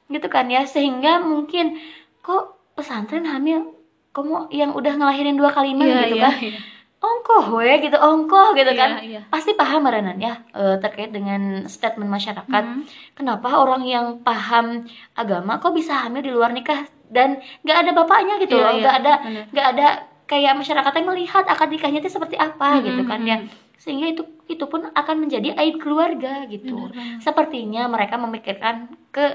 gitu 0.05 0.27
kan 0.27 0.45
ya 0.47 0.67
sehingga 0.67 1.23
mungkin 1.23 1.79
kok 2.19 2.43
pesantren 2.75 3.23
hamil 3.23 3.71
kamu 4.11 4.51
yang 4.51 4.71
udah 4.71 4.93
ngelahirin 4.95 5.35
dua 5.35 5.49
kali 5.49 5.71
mah 5.71 5.87
Iya, 5.87 5.99
gitu 6.07 6.15
iya, 6.19 6.23
kan 6.23 6.33
iya. 6.39 6.59
Ongkoh 7.05 7.45
we 7.55 7.69
gitu 7.79 7.93
ongkoh 7.95 8.53
gitu 8.53 8.67
Iya, 8.67 8.79
kan 8.79 8.89
iya. 8.99 9.21
pasti 9.27 9.53
paham 9.53 9.81
Maranan 9.81 10.17
ya 10.17 10.33
eh, 10.51 10.75
terkait 10.77 11.09
dengan 11.09 11.41
statement 11.67 12.09
masyarakat 12.09 12.63
Mhm. 12.65 12.81
kenapa 13.13 13.49
orang 13.55 13.85
yang 13.85 14.05
paham 14.19 14.83
agama 15.13 15.57
kok 15.57 15.71
bisa 15.71 15.93
hamil 16.01 16.19
di 16.19 16.29
luar 16.29 16.49
nikah 16.49 16.83
dan 17.07 17.29
nggak 17.61 17.77
ada 17.79 17.91
bapaknya 17.93 18.35
gitu 18.37 18.55
Iya, 18.55 18.63
loh 18.63 18.71
iya, 18.71 18.81
nggak 18.81 18.95
ada 18.97 19.13
benar. 19.21 19.45
nggak 19.49 19.67
ada 19.69 19.87
kayak 20.25 20.53
masyarakatnya 20.55 21.03
melihat 21.05 21.45
akad 21.45 21.69
nikahnya 21.69 21.99
itu 21.99 22.09
seperti 22.09 22.35
apa 22.35 22.69
Mhm, 22.75 22.83
gitu 22.83 23.01
kan 23.03 23.21
ya 23.23 23.37
sehingga 23.75 24.07
itu 24.09 24.23
itu 24.47 24.65
pun 24.65 24.89
akan 24.91 25.15
menjadi 25.19 25.53
aib 25.55 25.77
keluarga 25.77 26.45
gitu 26.45 26.73
Benar 26.73 26.91
banget. 26.91 27.19
sepertinya 27.21 27.83
mereka 27.85 28.15
memikirkan 28.17 28.75
ke 29.09 29.25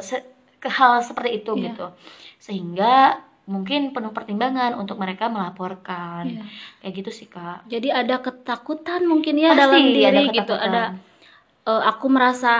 se- 0.00 0.26
ke 0.56 0.68
hal 0.68 0.98
seperti 1.00 1.30
itu 1.38 1.52
Iya. 1.52 1.62
gitu 1.68 1.86
sehingga 2.38 3.22
mungkin 3.44 3.90
penuh 3.90 4.10
pertimbangan 4.10 4.74
untuk 4.74 4.96
mereka 4.96 5.26
melaporkan 5.26 6.30
Iya. 6.30 6.42
kayak 6.78 6.92
gitu 6.94 7.10
sih 7.12 7.26
kak 7.26 7.66
Jadi 7.66 7.90
ada 7.90 8.18
ketakutan 8.18 9.02
mungkin 9.02 9.34
ya 9.34 9.50
Pasti 9.50 9.60
dalam 9.60 9.82
ada 9.82 9.90
diri 9.90 10.24
gitu. 10.30 10.54
ketakutan. 10.54 10.70
Ada 10.70 10.82
eh, 11.64 11.82
aku 11.84 12.06
merasa 12.06 12.52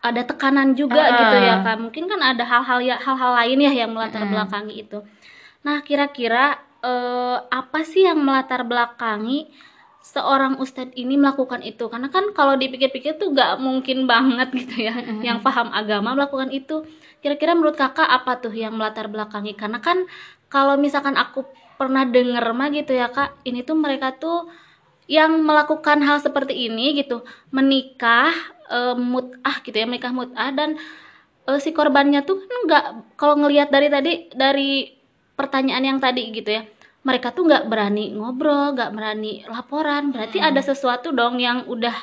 ada 0.00 0.22
tekanan 0.22 0.72
juga 0.72 1.00
Ah. 1.00 1.12
gitu 1.14 1.36
ya 1.38 1.54
kak 1.60 1.76
mungkin 1.78 2.04
kan 2.06 2.20
ada 2.22 2.40
hal-hal 2.42 2.80
ya 2.80 2.96
hal-hal 2.96 3.32
lain 3.34 3.58
ya 3.60 3.72
yang 3.74 3.90
melatar 3.90 4.20
Mm-mm. 4.20 4.32
belakangi 4.32 4.74
itu 4.78 4.98
nah 5.60 5.80
kira-kira 5.80 6.56
eh, 6.80 7.36
apa 7.42 7.80
sih 7.82 8.04
yang 8.04 8.20
melatar 8.20 8.60
belakangi 8.62 9.48
seorang 10.00 10.56
ustadz 10.58 10.96
ini 10.96 11.20
melakukan 11.20 11.60
itu. 11.62 11.86
Karena 11.86 12.08
kan 12.08 12.32
kalau 12.32 12.56
dipikir-pikir 12.56 13.20
tuh 13.20 13.32
gak 13.36 13.60
mungkin 13.60 14.04
banget 14.08 14.48
gitu 14.60 14.88
ya 14.88 14.96
yang 15.20 15.44
paham 15.44 15.70
agama 15.70 16.16
melakukan 16.16 16.50
itu. 16.50 16.84
Kira-kira 17.20 17.52
menurut 17.52 17.76
kakak 17.76 18.08
apa 18.08 18.40
tuh 18.40 18.52
yang 18.52 18.74
melatar 18.74 19.06
belakangi? 19.06 19.52
Karena 19.52 19.78
kan 19.78 20.08
kalau 20.50 20.74
misalkan 20.80 21.14
aku 21.14 21.46
pernah 21.80 22.04
denger 22.04 22.44
mah 22.52 22.68
gitu 22.76 22.92
ya 22.92 23.08
kak 23.08 23.40
ini 23.48 23.64
tuh 23.64 23.72
mereka 23.72 24.12
tuh 24.12 24.52
yang 25.08 25.40
melakukan 25.40 26.04
hal 26.04 26.20
seperti 26.20 26.68
ini 26.68 26.92
gitu 27.00 27.24
menikah 27.48 28.28
eh, 28.68 28.92
mut'ah 28.92 29.64
gitu 29.64 29.80
ya 29.80 29.88
menikah 29.88 30.12
mut'ah 30.12 30.52
dan 30.52 30.76
eh, 31.48 31.56
si 31.56 31.72
korbannya 31.72 32.20
tuh 32.28 32.44
kan 32.44 32.60
nggak 32.68 32.84
kalau 33.16 33.40
ngelihat 33.40 33.72
dari 33.72 33.88
tadi 33.88 34.12
dari 34.36 34.70
pertanyaan 35.40 35.96
yang 35.96 35.98
tadi 36.04 36.28
gitu 36.36 36.60
ya 36.60 36.68
mereka 37.00 37.32
tuh 37.32 37.48
nggak 37.48 37.64
berani 37.70 38.12
ngobrol 38.12 38.76
nggak 38.76 38.90
berani 38.92 39.42
laporan 39.48 40.12
berarti 40.12 40.38
Hmm. 40.40 40.48
ada 40.52 40.60
sesuatu 40.60 41.10
dong 41.16 41.40
yang 41.40 41.64
udah 41.64 41.96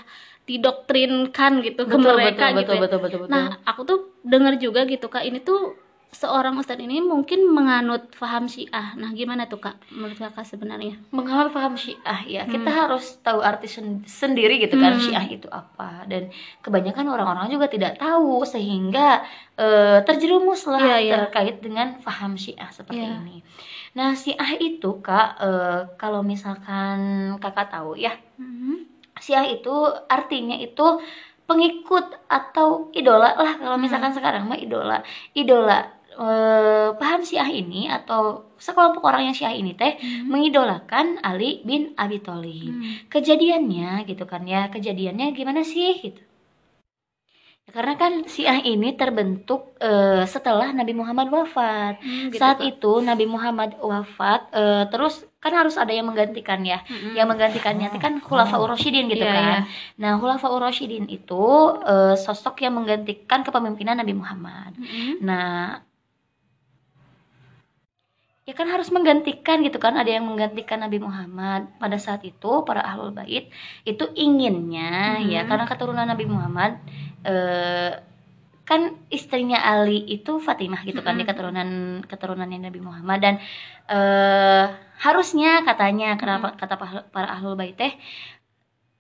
didoktrinkan 0.47 1.59
gitu 1.61 1.83
ke 1.85 1.95
betul 1.99 2.15
mereka 2.15 2.45
betul 2.49 2.59
gitu 2.63 2.71
betul, 2.71 2.75
ya. 2.75 2.81
betul 2.87 2.99
betul 3.03 3.19
betul 3.27 3.33
Nah, 3.35 3.45
aku 3.67 3.81
tuh 3.83 3.99
dengar 4.23 4.53
juga 4.57 4.87
gitu 4.87 5.07
Kak, 5.11 5.27
ini 5.27 5.43
tuh 5.43 5.75
seorang 6.07 6.55
ustadz 6.55 6.79
ini 6.79 6.97
mungkin 6.97 7.45
menganut 7.47 8.09
faham 8.11 8.47
Syiah. 8.47 8.95
Nah, 8.95 9.11
gimana 9.11 9.45
tuh 9.45 9.59
Kak 9.59 9.75
menurut 9.91 10.15
Kakak 10.17 10.43
sebenarnya? 10.43 10.95
mengenal 11.11 11.51
paham 11.51 11.75
Syiah 11.75 12.23
ya 12.23 12.41
kita 12.43 12.63
Hmm. 12.65 12.79
harus 12.87 13.19
tahu 13.19 13.39
arti 13.39 13.67
sen- 13.67 14.01
sendiri 14.01 14.57
gitu 14.57 14.75
kan 14.75 14.95
Hmm. 14.95 15.03
Syiah 15.03 15.25
itu 15.25 15.45
apa 15.47 16.05
dan 16.05 16.31
kebanyakan 16.59 17.05
orang-orang 17.07 17.47
juga 17.49 17.67
tidak 17.67 17.97
tahu 17.97 18.41
sehingga 18.43 19.21
eh, 19.55 19.99
terjerumuslah 20.01 20.77
Iya, 20.79 20.97
iya. 21.01 21.13
terkait 21.19 21.59
dengan 21.59 21.97
paham 21.99 22.33
Syiah 22.33 22.69
seperti 22.69 22.97
Iya. 22.99 23.17
ini. 23.19 23.41
Nah 23.93 24.13
Syiah 24.13 24.51
itu 24.55 25.01
kak 25.01 25.37
eh, 25.37 25.81
kalau 25.97 26.21
misalkan 26.21 26.97
kakak 27.37 27.67
tahu 27.67 27.93
ya 27.93 28.15
Hmm. 28.37 28.85
Syiah 29.17 29.43
itu 29.45 29.73
artinya 30.07 30.55
itu 30.55 31.01
pengikut 31.43 32.05
atau 32.27 32.91
idola 32.91 33.33
lah 33.33 33.53
kalau 33.55 33.75
Hmm. 33.75 33.83
misalkan 33.83 34.11
sekarang 34.11 34.45
mah 34.45 34.55
idola 34.55 35.01
idola 35.31 35.96
eh, 36.17 36.89
paham 36.95 37.21
Syiah 37.21 37.49
ini 37.51 37.87
atau 37.87 38.21
sekelompok 38.57 39.05
orang 39.05 39.29
yang 39.29 39.35
Syiah 39.37 39.53
ini 39.53 39.71
teh 39.73 39.93
Hmm. 39.97 40.27
mengidolakan 40.27 41.21
Ali 41.21 41.61
bin 41.61 41.93
Abi 41.95 42.17
Thalib. 42.19 42.73
Hmm. 42.73 42.93
Kejadiannya 43.07 44.03
gitu 44.03 44.25
kan 44.25 44.43
ya, 44.43 44.67
kejadiannya 44.67 45.31
gimana 45.31 45.61
sih 45.63 45.93
gitu. 46.01 46.21
Ya, 47.67 47.75
karena 47.75 47.99
kan 47.99 48.23
Syiah 48.25 48.63
ini 48.63 48.95
terbentuk 48.95 49.75
eh, 49.83 50.23
setelah 50.25 50.71
Nabi 50.71 50.95
Muhammad 50.95 51.27
wafat. 51.27 51.99
Hmm, 51.99 52.31
gitu, 52.31 52.39
Saat 52.39 52.63
Kak. 52.63 52.69
itu 52.71 52.91
Nabi 53.03 53.25
Muhammad 53.27 53.75
wafat, 53.83 54.41
eh, 54.55 54.83
terus 54.87 55.27
kan 55.37 55.51
harus 55.53 55.75
ada 55.75 55.91
yang 55.91 56.07
menggantikan 56.07 56.63
ya. 56.63 56.79
Hmm. 56.87 57.11
Yang 57.13 57.27
menggantikannya 57.27 57.87
itu 57.91 57.99
kan 57.99 58.23
Khulafaur 58.23 58.71
Rasyidin 58.71 59.11
gitu 59.11 59.19
Iya, 59.21 59.35
kan. 59.35 59.43
iya. 59.43 59.59
Nah, 59.99 60.11
Khulafaur 60.15 60.63
Rasyidin 60.63 61.11
itu 61.11 61.43
eh, 61.83 62.15
sosok 62.15 62.55
yang 62.63 62.73
menggantikan 62.73 63.43
kepemimpinan 63.43 63.99
Nabi 63.99 64.15
Muhammad. 64.15 64.71
Hmm. 64.79 65.13
Nah, 65.21 65.83
ya 68.47 68.55
kan 68.55 68.67
harus 68.71 68.87
menggantikan 68.95 69.59
gitu 69.59 69.75
kan, 69.75 69.99
ada 69.99 70.07
yang 70.07 70.23
menggantikan 70.23 70.79
Nabi 70.79 71.03
Muhammad 71.03 71.67
pada 71.83 71.99
saat 71.99 72.23
itu 72.23 72.63
para 72.63 72.79
ahlul 72.79 73.11
bait 73.11 73.51
itu 73.83 74.03
inginnya 74.15 75.19
Mhm. 75.19 75.27
ya 75.27 75.41
karena 75.43 75.65
keturunan 75.67 76.07
Nabi 76.07 76.25
Muhammad 76.31 76.79
eh, 77.27 77.91
kan 78.63 78.81
istrinya 79.11 79.59
Ali 79.63 79.99
itu 80.07 80.39
Fatimah 80.39 80.79
gitu 80.87 81.03
kan 81.03 81.15
Mhm. 81.15 81.19
di 81.19 81.25
keturunan 81.27 81.69
keturunannya 82.07 82.71
Nabi 82.71 82.79
Muhammad 82.79 83.19
dan 83.19 83.35
eh, 83.91 84.65
harusnya 85.03 85.67
katanya 85.67 86.15
kenapa 86.15 86.55
kata 86.55 86.75
pa- 86.79 87.07
para 87.11 87.27
ahlul 87.35 87.59
bait 87.59 87.75
teh 87.75 87.91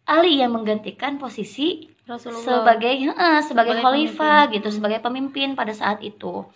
Ali 0.07 0.39
yang 0.43 0.55
menggantikan 0.55 1.19
posisi 1.19 1.87
Rasulullah. 2.07 2.41
sebagai 2.45 2.93
heeh, 3.03 3.37
sebagai, 3.43 3.75
Sebagai 3.75 3.83
khalifah 3.83 4.39
pemimpin. 4.47 4.55
gitu 4.55 4.67
sebagai 4.71 4.99
pemimpin 5.03 5.49
pada 5.59 5.73
saat 5.75 5.99
itu. 6.01 6.47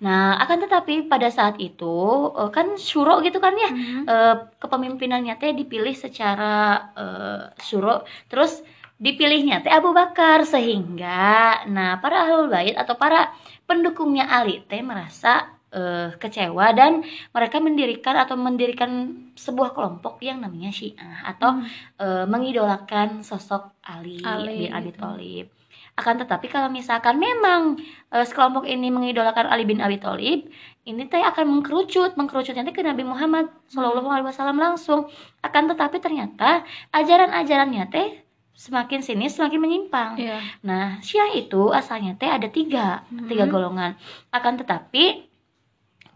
Nah, 0.00 0.38
akan 0.42 0.56
tetapi 0.64 1.10
pada 1.10 1.28
saat 1.28 1.58
itu 1.58 1.96
eh, 2.38 2.50
kan 2.54 2.66
syuro 2.78 3.18
gitu 3.26 3.38
kan 3.42 3.54
ya 3.58 3.70
Hmm. 3.70 4.02
eh, 4.06 4.34
kepemimpinannya 4.62 5.34
teh 5.40 5.50
dipilih 5.52 5.94
secara 5.94 6.54
eh, 6.94 7.42
syuro 7.58 8.06
terus 8.30 8.62
dipilihnya 9.00 9.64
teh 9.64 9.72
Abu 9.72 9.90
Bakar 9.96 10.44
sehingga 10.44 11.64
nah 11.66 11.96
para 12.02 12.16
ahlul 12.28 12.52
bait 12.52 12.76
atau 12.76 12.94
para 12.94 13.32
pendukungnya 13.64 14.28
Ali 14.28 14.60
teh 14.68 14.80
merasa 14.84 15.48
eh, 15.70 16.10
kecewa 16.18 16.66
dan 16.74 17.00
mereka 17.30 17.58
mendirikan 17.58 18.14
atau 18.14 18.34
mendirikan 18.34 18.90
sebuah 19.34 19.70
kelompok 19.70 20.18
yang 20.20 20.42
namanya 20.42 20.70
Syiah 20.70 21.22
atau 21.24 21.58
Hmm. 21.58 21.66
eh, 21.96 22.24
mengidolakan 22.26 23.22
sosok 23.22 23.74
Ali, 23.82 24.18
Ali, 24.22 24.66
bin 24.66 24.74
Abi 24.74 24.90
gitu. 24.90 24.98
Thalib. 24.98 25.46
Akan 25.94 26.16
tetapi 26.16 26.46
kalau 26.48 26.68
misalkan 26.68 27.18
memang 27.18 27.78
eh, 28.10 28.24
sekelompok 28.24 28.64
ini 28.64 28.90
mengidolakan 28.90 29.46
Ali 29.46 29.62
bin 29.62 29.78
Abi 29.78 29.98
Thalib, 29.98 30.50
ini 30.82 31.02
teh 31.06 31.20
akan 31.20 31.46
mengkerucut, 31.46 32.16
mengkerucutnya 32.16 32.64
teh 32.64 32.72
ke 32.72 32.80
Nabi 32.80 33.04
Muhammad 33.04 33.46
Shallallahu 33.68 34.08
Alaihi 34.08 34.26
Wasallam 34.26 34.58
langsung. 34.58 35.06
Akan 35.40 35.68
tetapi 35.68 36.00
ternyata 36.00 36.64
ajaran-ajarannya 36.90 37.84
teh 37.88 38.08
semakin 38.56 39.00
sini 39.00 39.28
semakin 39.28 39.60
menyimpang. 39.60 40.10
Iya. 40.16 40.36
Nah, 40.64 41.00
Syiah 41.00 41.32
itu 41.32 41.68
asalnya 41.70 42.16
teh 42.16 42.28
ada 42.28 42.48
tiga, 42.48 43.04
Hmm. 43.08 43.24
tiga 43.24 43.44
golongan. 43.44 43.96
Akan 44.28 44.56
tetapi 44.56 45.29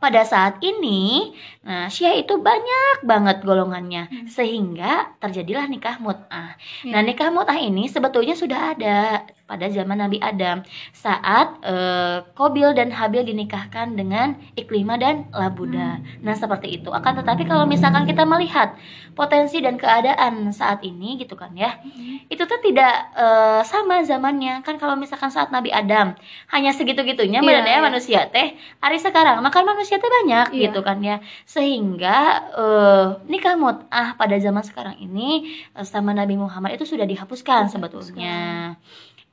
pada 0.05 0.21
saat 0.29 0.61
ini, 0.61 1.33
nah 1.65 1.89
Syiah 1.89 2.21
itu 2.21 2.37
banyak 2.37 3.09
banget 3.09 3.41
golongannya, 3.41 4.05
Hmm. 4.13 4.29
sehingga 4.29 5.17
terjadilah 5.17 5.65
nikah 5.65 5.97
mut'ah. 5.97 6.61
Iya. 6.85 6.93
Nah, 6.93 7.01
nikah 7.01 7.33
mut'ah 7.33 7.57
ini 7.57 7.89
sebetulnya 7.89 8.37
sudah 8.37 8.77
ada 8.77 9.25
pada 9.45 9.69
zaman 9.69 10.01
Nabi 10.01 10.17
Adam 10.19 10.65
saat 10.91 11.61
eh, 11.61 12.25
Kobil 12.33 12.73
dan 12.73 12.89
Habil 12.89 13.25
dinikahkan 13.25 13.93
dengan 13.93 14.41
Iklimah 14.57 14.97
dan 14.97 15.29
Labuda. 15.31 16.01
Nah, 16.25 16.33
seperti 16.33 16.81
itu. 16.81 16.89
Akan 16.89 17.13
tetapi 17.15 17.45
kalau 17.45 17.65
misalkan 17.65 18.05
kita 18.05 18.25
melihat 18.25 18.73
potensi 19.13 19.61
dan 19.61 19.77
keadaan 19.77 20.49
saat 20.51 20.81
ini 20.81 21.17
gitu 21.17 21.37
kan 21.37 21.53
ya, 21.55 21.77
Hmm. 21.77 22.25
itu 22.27 22.43
tuh 22.43 22.59
tidak 22.59 23.13
eh, 23.15 23.61
sama 23.63 24.01
zamannya 24.03 24.65
kan 24.65 24.81
kalau 24.81 24.97
misalkan 24.97 25.29
saat 25.29 25.53
Nabi 25.53 25.71
Adam 25.71 26.17
hanya 26.51 26.73
segitu-gitunya 26.73 27.39
Iya, 27.39 27.47
badannya 27.47 27.79
iya. 27.79 27.85
manusia 27.85 28.21
teh 28.29 28.57
hari 28.81 28.97
sekarang 28.97 29.39
makan 29.39 29.65
manusia 29.65 30.01
teh 30.01 30.09
banyak 30.09 30.51
Iya. 30.51 30.63
gitu 30.69 30.81
kan 30.81 30.99
ya 30.99 31.21
sehingga 31.45 32.17
eh, 32.57 33.07
nikah 33.29 33.55
mut'ah 33.55 34.17
pada 34.17 34.35
zaman 34.41 34.65
sekarang 34.65 34.97
ini 34.99 35.53
sama 35.85 36.11
Nabi 36.11 36.35
Muhammad 36.35 36.75
itu 36.75 36.89
sudah 36.89 37.05
dihapuskan 37.05 37.69
Dihapuskan. 37.69 37.71
sebetulnya 37.71 38.37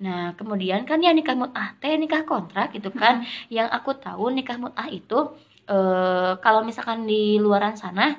nah 0.02 0.34
kemudian 0.34 0.82
kan 0.90 0.98
ya 1.06 1.14
nikah 1.14 1.38
mut'ah 1.38 1.78
teh 1.78 1.94
nikah 2.02 2.26
kontrak 2.26 2.74
gitu 2.76 2.90
kan. 3.02 3.22
Yang 3.54 3.70
aku 3.78 3.92
tahu 4.06 4.34
nikah 4.34 4.58
mut'ah 4.58 4.88
itu 4.90 5.38
eh, 5.70 6.34
kalau 6.44 6.62
misalkan 6.66 7.06
di 7.06 7.38
luaran 7.38 7.78
sana 7.78 8.18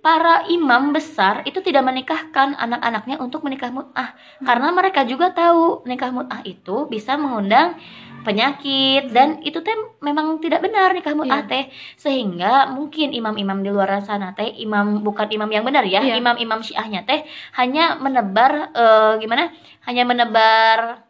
para 0.00 0.48
imam 0.48 0.96
besar 0.96 1.44
itu 1.44 1.60
tidak 1.60 1.84
menikahkan 1.84 2.56
anak-anaknya 2.56 3.20
untuk 3.20 3.44
menikah 3.44 3.68
mut'ah. 3.68 4.16
Karena 4.40 4.68
mereka 4.72 5.04
juga 5.04 5.28
tahu 5.34 5.84
nikah 5.84 6.08
mut'ah 6.14 6.40
itu 6.48 6.88
bisa 6.88 7.20
mengundang 7.20 7.76
penyakit 8.20 9.08
dan 9.10 9.40
itu 9.40 9.58
teh 9.60 9.72
memang 9.98 10.38
tidak 10.38 10.60
benar 10.60 10.92
nikah 10.92 11.12
mut'ah 11.12 11.42
Iya. 11.42 11.48
teh 11.48 11.64
sehingga 11.96 12.68
mungkin 12.68 13.10
imam-imam 13.10 13.60
di 13.60 13.68
luar 13.68 14.00
sana 14.00 14.32
teh 14.32 14.48
imam 14.56 15.00
bukan 15.00 15.28
imam 15.28 15.48
yang 15.48 15.64
benar 15.64 15.84
ya 15.84 16.00
Iya. 16.00 16.16
imam-imam 16.16 16.60
syiahnya 16.60 17.02
teh 17.02 17.24
hanya 17.54 17.96
menebar 17.96 18.72
eh, 18.72 19.12
gimana 19.18 19.48
hanya 19.84 20.02
menebar 20.04 21.04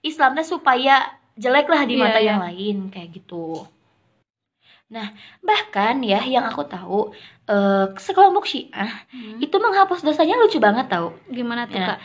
Islam 0.00 0.34
teh 0.34 0.44
supaya 0.44 1.02
jelek 1.34 1.66
lah 1.66 1.82
di 1.82 1.94
Iya, 1.94 2.02
mata 2.02 2.18
iya. 2.18 2.26
yang 2.32 2.40
lain 2.40 2.76
kayak 2.88 3.10
gitu 3.14 3.66
nah 4.86 5.08
bahkan 5.40 6.04
ya 6.04 6.20
yang 6.20 6.44
aku 6.44 6.68
tahu 6.68 7.00
eh, 7.48 7.86
sekelompok 7.96 8.44
syiah 8.44 8.92
Hmm. 9.08 9.40
itu 9.40 9.56
menghapus 9.56 10.04
dosanya 10.04 10.36
lucu 10.36 10.60
banget 10.60 10.88
tau 10.88 11.16
Gimana 11.28 11.64
tuh 11.64 11.76
Ya. 11.76 11.96
kak? 11.96 12.00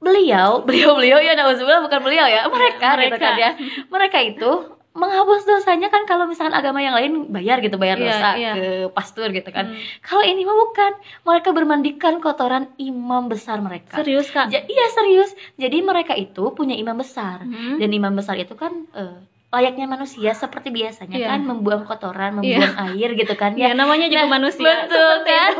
Beliau 0.00 0.64
beliau 0.64 0.96
beliau 0.96 1.18
ya 1.18 1.32
nauzubillah 1.34 1.80
bukan 1.80 2.00
beliau 2.00 2.24
ya 2.24 2.48
mereka, 2.48 2.88
gitu 2.96 2.96
mereka. 3.12 3.20
kan 3.20 3.34
ya 3.36 3.50
mereka 3.86 4.18
itu 4.18 4.50
menghapus 4.90 5.46
dosanya 5.46 5.86
kan 5.86 6.02
kalau 6.02 6.26
misalkan 6.26 6.50
agama 6.52 6.80
yang 6.80 6.90
lain 6.92 7.30
bayar 7.30 7.60
gitu 7.60 7.78
bayar 7.78 7.94
Iya, 7.94 8.04
dosa 8.04 8.28
iya. 8.34 8.52
ke 8.52 8.64
pastor 8.90 9.30
gitu 9.30 9.46
kan 9.48 9.70
Hmm. 9.70 9.78
kalau 10.02 10.20
ini 10.20 10.42
mah 10.42 10.56
bukan 10.58 10.92
mereka 11.22 11.48
bermandikan 11.50 12.18
kotoran 12.18 12.66
imam 12.76 13.28
besar 13.28 13.60
mereka 13.60 13.94
Serius 13.94 14.26
kak? 14.28 14.50
Ja- 14.50 14.66
iya 14.66 14.86
serius 14.90 15.30
jadi 15.54 15.78
mereka 15.80 16.18
itu 16.18 16.42
punya 16.50 16.74
imam 16.74 16.96
besar 16.96 17.38
Hmm. 17.40 17.78
dan 17.78 17.86
imam 17.88 18.10
besar 18.12 18.34
itu 18.34 18.50
kan 18.52 18.90
eh, 18.90 19.14
layaknya 19.50 19.82
manusia 19.84 20.30
seperti 20.32 20.70
biasanya 20.70 21.10
Iya. 21.12 21.28
kan 21.28 21.40
membuang 21.42 21.82
kotoran, 21.82 22.38
membuang 22.38 22.70
air 22.86 23.10
gitu 23.12 23.34
kan 23.34 23.52
ya 23.52 23.70
ya. 23.70 23.74
namanya 23.74 24.06
juga 24.06 24.24
Nah, 24.24 24.32
manusia 24.32 24.86
Betul 24.86 25.14
kan? 25.22 25.50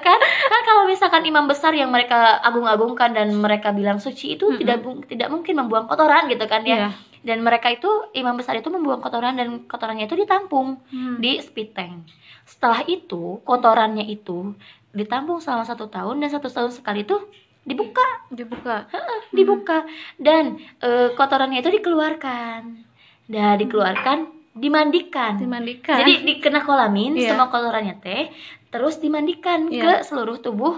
kan? 0.00 0.18
Kan 0.44 0.60
kalau 0.64 0.82
misalkan 0.84 1.22
imam 1.22 1.44
besar 1.44 1.70
yang 1.70 1.88
mereka 1.88 2.40
agung-agungkan 2.40 3.12
dan 3.12 3.28
mereka 3.30 3.68
bilang 3.70 3.96
suci 3.98 4.34
itu 4.34 4.48
Mm-mm. 4.48 4.58
tidak 4.58 4.78
bu- 4.80 5.04
tidak 5.04 5.28
mungkin 5.28 5.54
membuang 5.54 5.84
kotoran 5.84 6.24
gitu 6.26 6.44
kan 6.44 6.64
ya. 6.64 6.88
Iya. 6.88 6.88
Dan 7.20 7.40
mereka 7.40 7.68
itu 7.68 7.88
imam 8.12 8.32
besar 8.34 8.54
itu 8.54 8.68
membuang 8.68 8.98
kotoran 8.98 9.34
dan 9.34 9.64
kotorannya 9.64 10.04
itu 10.04 10.14
ditampung 10.14 10.80
Hmm. 10.88 11.16
di 11.18 11.36
speed 11.38 11.72
tank. 11.72 12.08
Setelah 12.44 12.80
itu 12.86 13.40
kotorannya 13.42 14.04
itu 14.06 14.56
ditampung 14.90 15.36
selama 15.38 15.64
satu 15.64 15.84
tahun 15.86 16.16
dan 16.18 16.30
satu 16.30 16.48
tahun 16.48 16.70
sekali 16.70 17.02
itu 17.02 17.16
dibuka 17.62 18.04
dibuka 18.28 18.88
dibuka 19.30 19.78
dan 20.16 20.56
eh, 20.78 21.12
kotorannya 21.12 21.60
itu 21.60 21.68
dikeluarkan. 21.70 22.92
Nah, 23.24 23.56
dikeluarkan, 23.56 24.18
dimandikan. 24.52 25.40
dimandikan 25.40 25.96
Jadi 25.98 26.12
dikena 26.22 26.60
kolamin 26.60 27.16
Iya. 27.16 27.32
semua 27.32 27.48
kotorannya 27.48 27.96
teh, 27.98 28.28
terus 28.68 28.98
dimandikan 28.98 29.66
Iya. 29.66 30.02
ke 30.02 30.06
seluruh 30.06 30.38
tubuh 30.38 30.76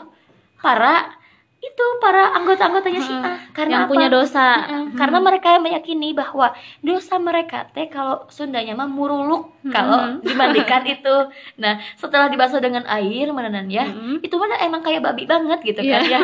para 0.56 1.10
itu 1.56 1.86
para 1.98 2.36
anggota-anggotanya 2.36 3.00
Mm-mm. 3.00 3.10
Syiah. 3.10 3.36
Karena 3.50 3.72
yang 3.72 3.84
apa? 3.84 3.90
punya 3.90 4.06
dosa 4.06 4.46
Mm-mm. 4.62 4.94
Karena 4.94 5.18
mereka 5.18 5.58
meyakini 5.58 6.14
bahwa 6.14 6.54
dosa 6.78 7.18
mereka 7.18 7.66
teh 7.66 7.88
kalau 7.88 8.22
Sundanya 8.28 8.72
mah 8.72 8.86
muruluk 8.86 9.50
Mm-mm. 9.60 9.72
kalau 9.74 10.22
dimandikan 10.22 10.86
itu. 10.86 11.16
Nah, 11.56 11.82
setelah 11.96 12.30
dibasuh 12.30 12.60
dengan 12.60 12.86
air 12.86 13.26
menenan 13.28 13.66
ya, 13.66 13.88
Mm-mm. 13.88 14.22
itu 14.22 14.36
mana 14.36 14.62
emang 14.62 14.80
kayak 14.80 15.02
babi 15.02 15.26
banget 15.26 15.58
gitu 15.64 15.80
Iya. 15.82 15.98
kan 15.98 16.02
ya. 16.06 16.20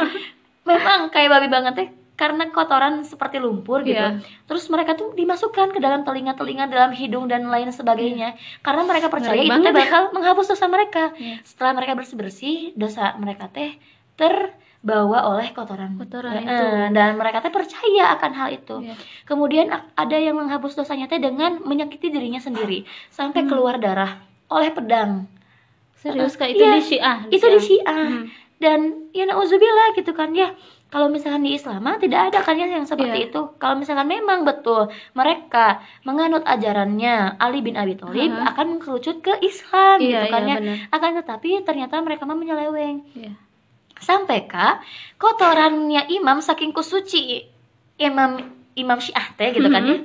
Memang 0.63 1.11
kayak 1.11 1.29
babi 1.29 1.49
banget 1.51 1.75
teh 1.75 1.89
karena 2.13 2.45
kotoran 2.49 3.03
seperti 3.03 3.37
lumpur 3.37 3.83
gitu. 3.83 3.97
Iya. 3.97 4.21
Terus 4.45 4.69
mereka 4.69 4.93
tuh 4.93 5.11
dimasukkan 5.13 5.73
ke 5.73 5.81
dalam 5.81 6.03
telinga-telinga, 6.03 6.67
dalam 6.67 6.93
hidung 6.93 7.27
dan 7.27 7.49
lain 7.49 7.69
sebagainya. 7.69 8.37
Karena 8.61 8.85
mereka 8.85 9.09
percaya 9.09 9.35
Ngeri 9.35 9.49
itu 9.49 9.61
teh 9.61 9.73
ya. 9.73 9.79
bakal 9.81 10.03
menghapus 10.13 10.47
dosa 10.49 10.67
mereka. 10.67 11.11
Iya. 11.17 11.41
Setelah 11.43 11.73
mereka 11.73 11.93
bersih-bersih, 11.95 12.73
dosa 12.75 13.17
mereka 13.17 13.49
teh 13.49 13.75
terbawa 14.15 15.31
oleh 15.31 15.51
kotoran. 15.51 15.97
Kotoran 15.97 16.37
itu. 16.39 16.67
Dan 16.93 17.17
mereka 17.17 17.41
teh 17.41 17.51
percaya 17.51 18.15
akan 18.15 18.33
hal 18.33 18.49
itu. 18.53 18.77
Iya. 18.83 18.95
Kemudian 19.25 19.67
ada 19.95 20.17
yang 20.17 20.37
menghapus 20.37 20.75
dosanya 20.75 21.07
teh 21.07 21.19
dengan 21.19 21.59
menyakiti 21.61 22.07
dirinya 22.07 22.39
sendiri 22.39 22.85
sampai 23.09 23.43
Hmm. 23.43 23.51
keluar 23.51 23.77
darah 23.79 24.21
oleh 24.47 24.71
pedang. 24.71 25.27
serius 25.95 26.35
kak 26.35 26.51
itu 26.51 26.59
Iya, 26.59 26.75
di 26.75 26.83
Syiah 26.83 27.19
Itu 27.31 27.47
di 27.47 27.61
Syiah 27.63 27.95
Hmm. 28.11 28.27
dan 28.59 28.81
ya 29.15 29.23
nauzubillah 29.23 29.95
gitu 29.95 30.11
kan 30.11 30.35
ya 30.35 30.51
kalau 30.93 31.09
misalkan 31.09 31.41
di 31.41 31.57
Islam 31.57 31.89
tidak 31.97 32.21
ada 32.29 32.39
kan 32.39 32.53
ya 32.53 32.69
yang 32.69 32.85
seperti 32.85 33.17
Iya. 33.19 33.27
itu. 33.27 33.41
Kalau 33.57 33.75
misalkan 33.75 34.05
memang 34.05 34.45
betul 34.45 34.87
mereka 35.13 35.81
menganut 36.03 36.45
ajarannya 36.45 37.41
Ali 37.41 37.59
bin 37.59 37.75
Abi 37.75 37.97
Thalib 37.97 38.29
Aha. 38.31 38.53
akan 38.53 38.77
mengkerucut 38.77 39.19
ke 39.19 39.41
Islam 39.41 39.99
iya 39.99 40.23
gitu 40.23 40.27
kan 40.29 40.43
iya 40.45 40.57
ya. 40.61 40.75
akan 40.91 41.11
tetapi 41.19 41.65
ternyata 41.65 41.97
mereka 41.99 42.23
mah 42.23 42.37
menyeleweng. 42.37 43.09
Iya. 43.15 43.33
sampai 43.97 44.45
kak 44.45 44.83
kotorannya 45.17 46.11
imam 46.11 46.39
saking 46.39 46.71
kusuci 46.71 47.47
imam 47.97 48.35
imam 48.75 48.99
syiah 48.99 49.33
teh 49.33 49.49
gitu 49.51 49.67
kan 49.67 49.83
ya. 49.83 49.97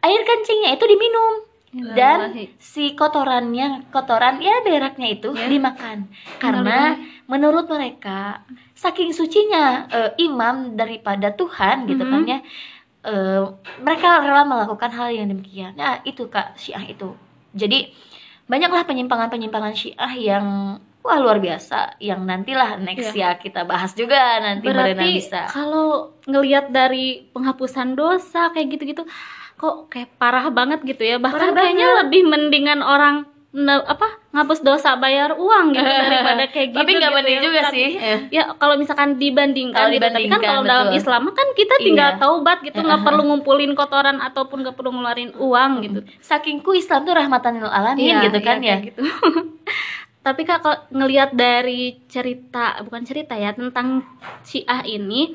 Air 0.00 0.22
kencingnya 0.22 0.74
itu 0.74 0.84
diminum. 0.86 1.34
Dan 1.70 2.34
si 2.58 2.98
kotorannya 2.98 3.86
kotoran 3.88 4.42
ya 4.42 4.58
beraknya 4.60 5.06
itu 5.08 5.30
Ya. 5.30 5.46
dimakan. 5.46 6.10
Karena 6.40 6.98
menurut 7.30 7.70
mereka 7.70 8.42
saking 8.74 9.14
sucinya 9.14 9.86
eh, 9.86 10.10
imam 10.18 10.74
daripada 10.74 11.30
Tuhan 11.30 11.86
gitu 11.86 12.02
Mhm. 12.02 12.10
kan 12.10 12.22
ya 12.26 12.38
eh, 13.06 13.42
mereka 13.80 14.20
rela 14.20 14.42
melakukan 14.44 14.90
hal 14.90 15.08
yang 15.08 15.30
demikian. 15.30 15.72
Nah 15.72 16.02
itu 16.02 16.26
kak 16.26 16.58
syiah 16.58 16.82
itu. 16.84 17.14
Jadi 17.54 17.94
banyaklah 18.44 18.82
penyimpangan-penyimpangan 18.84 19.72
syiah 19.72 20.12
yang 20.12 20.46
wah 21.00 21.16
luar 21.16 21.40
biasa 21.40 21.96
yang 21.96 22.28
nantilah 22.28 22.76
next 22.76 23.16
ya 23.16 23.32
kita 23.34 23.64
bahas 23.64 23.96
juga 23.96 24.36
nanti 24.42 24.68
Marina 24.68 24.84
berarti 25.00 25.08
bisa. 25.16 25.48
kalau 25.48 26.12
ngelihat 26.28 26.68
dari 26.68 27.24
penghapusan 27.32 27.96
dosa 27.96 28.52
kayak 28.52 28.76
gitu-gitu 28.76 29.08
kok 29.56 29.88
kayak 29.88 30.12
parah 30.18 30.50
banget 30.52 30.84
gitu 30.84 31.00
ya. 31.00 31.16
Bahkan 31.16 31.40
Parah 31.40 31.56
kayaknya 31.56 31.88
lebih 32.04 32.22
mendingan 32.28 32.80
orang 32.84 33.24
apa 33.52 34.06
ngapus 34.30 34.62
dosa 34.62 34.94
bayar 34.94 35.34
uang 35.34 35.74
gitu 35.74 35.82
daripada 36.06 36.46
kayak 36.46 36.70
gitu 36.70 36.78
tapi 36.78 36.90
nggak 36.94 37.10
gitu 37.12 37.26
ya. 37.26 37.40
juga 37.40 37.60
Tapi- 37.60 37.74
sih 37.74 37.90
ya 38.30 38.42
kalau 38.54 38.78
misalkan 38.78 39.18
dibandingkan 39.18 39.74
Kalau 39.76 39.90
gitu 39.90 40.00
tapi 40.00 40.12
kan 40.12 40.22
dibandingkan, 40.38 40.40
kalau 40.46 40.62
dalam. 40.62 40.94
Islam 40.94 41.22
kan 41.32 41.48
kita 41.52 41.74
tinggal 41.76 42.10
Iya. 42.10 42.20
taubat 42.20 42.58
gitu 42.62 42.78
nggak 42.78 43.02
perlu 43.02 43.22
ngumpulin 43.24 43.74
kotoran 43.74 44.18
ataupun 44.20 44.62
nggak 44.62 44.74
perlu 44.74 44.90
ngeluarin 44.92 45.34
uang 45.34 45.72
gitu 45.82 46.00
sakingku 46.20 46.70
Islam 46.72 47.02
tuh 47.02 47.12
rahmatan 47.12 47.58
lil 47.58 47.66
alamin 47.66 48.06
Iya, 48.06 48.18
gitu 48.24 48.38
kan 48.38 48.56
iya, 48.60 48.78
ya 48.78 48.86
gitu. 48.86 49.02
tapi 50.20 50.44
kak 50.44 50.60
kalau 50.60 50.78
ngelihat 50.92 51.32
dari 51.32 51.96
cerita 52.06 52.78
bukan 52.82 53.02
cerita 53.02 53.34
ya 53.34 53.50
tentang 53.50 54.04
Syiah 54.42 54.84
ini 54.84 55.32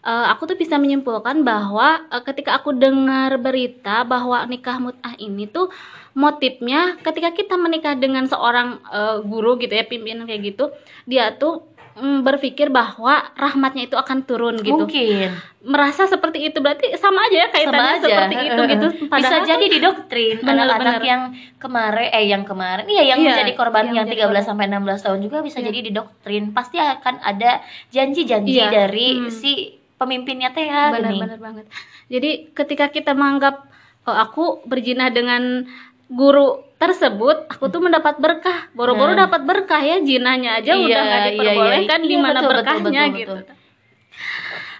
eh, 0.00 0.26
aku 0.28 0.46
tuh 0.46 0.54
bisa 0.54 0.76
menyimpulkan 0.76 1.42
bahwa 1.42 2.06
eh, 2.06 2.22
ketika 2.22 2.54
aku 2.54 2.70
dengar 2.70 3.34
berita 3.36 4.04
bahwa 4.04 4.44
nikah 4.44 4.78
mut'ah 4.78 5.16
ini 5.16 5.48
tuh 5.48 5.72
motifnya 6.18 6.98
ketika 7.06 7.30
kita 7.30 7.54
menikah 7.54 7.94
dengan 7.94 8.26
seorang 8.26 8.82
eh, 8.90 9.16
guru 9.22 9.54
gitu 9.62 9.70
ya 9.70 9.86
pimpinan 9.86 10.26
kayak 10.26 10.50
gitu 10.50 10.74
dia 11.06 11.30
tuh 11.38 11.62
mm, 11.94 12.26
berpikir 12.26 12.74
bahwa 12.74 13.22
rahmatnya 13.38 13.86
itu 13.86 13.94
akan 13.98 14.26
turun 14.26 14.58
gitu. 14.58 14.86
Mungkin. 14.86 15.30
Merasa 15.62 16.10
seperti 16.10 16.50
itu. 16.50 16.58
Berarti 16.58 16.90
sama 16.98 17.22
aja 17.26 17.46
ya 17.46 17.48
kaitannya 17.54 17.70
sama 17.70 17.94
aja. 17.94 18.06
seperti 18.06 18.34
itu 18.50 18.62
gitu. 18.66 18.86
Bisa 19.06 19.10
Padahal 19.10 19.42
jadi 19.46 19.66
di 19.70 19.78
doktrin 19.78 20.36
Bener, 20.42 20.64
anak-anak 20.66 21.02
yang 21.06 21.22
kemarin 21.62 22.08
eh 22.10 22.24
yang 22.26 22.42
kemarin 22.42 22.84
iya 22.90 23.02
yang 23.14 23.18
Iya, 23.22 23.26
menjadi 23.34 23.52
korban 23.54 23.82
yang 23.90 23.94
yang, 24.02 24.06
menjadi 24.10 24.22
13 24.26 24.26
korban. 24.26 24.42
sampai 24.42 24.64
16 24.98 25.04
tahun 25.06 25.18
juga 25.22 25.38
bisa 25.46 25.58
Iya. 25.58 25.66
jadi 25.70 25.78
di 25.82 25.92
doktrin 25.94 26.44
pasti 26.54 26.76
akan 26.78 27.14
ada 27.22 27.50
janji-janji 27.94 28.58
Iya, 28.58 28.66
dari 28.70 29.08
hmm. 29.22 29.30
si 29.30 29.78
pemimpinnya 29.98 30.54
teh 30.54 30.66
ya 30.66 30.94
benar-benar 30.94 31.38
banget. 31.38 31.66
Jadi 32.06 32.54
ketika 32.54 32.90
kita 32.90 33.12
menganggap 33.18 33.66
oh, 34.06 34.16
aku 34.16 34.62
berzina 34.64 35.10
dengan 35.10 35.66
guru 36.08 36.64
tersebut, 36.78 37.52
aku 37.52 37.68
tuh 37.68 37.84
mendapat 37.84 38.16
berkah. 38.16 38.70
Boro-boro 38.72 39.12
Hmm. 39.12 39.22
dapat 39.28 39.42
berkah 39.44 39.82
ya 39.82 40.00
jinanya 40.00 40.62
aja 40.62 40.72
Iya, 40.72 40.80
udah 40.80 41.00
nggak 41.04 41.20
iya, 41.20 41.26
iya. 41.26 41.32
diperbolehkan 41.34 42.00
di 42.00 42.14
Iya, 42.14 42.22
mana 42.22 42.30
betul, 42.32 42.42
betul, 42.42 42.52
berkahnya 42.54 43.02
betul, 43.04 43.18
gitu. 43.18 43.34
betul. 43.36 43.56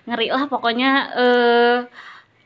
Ngeri 0.09 0.29
lah 0.33 0.45
pokoknya 0.49 0.91
eh 1.15 1.77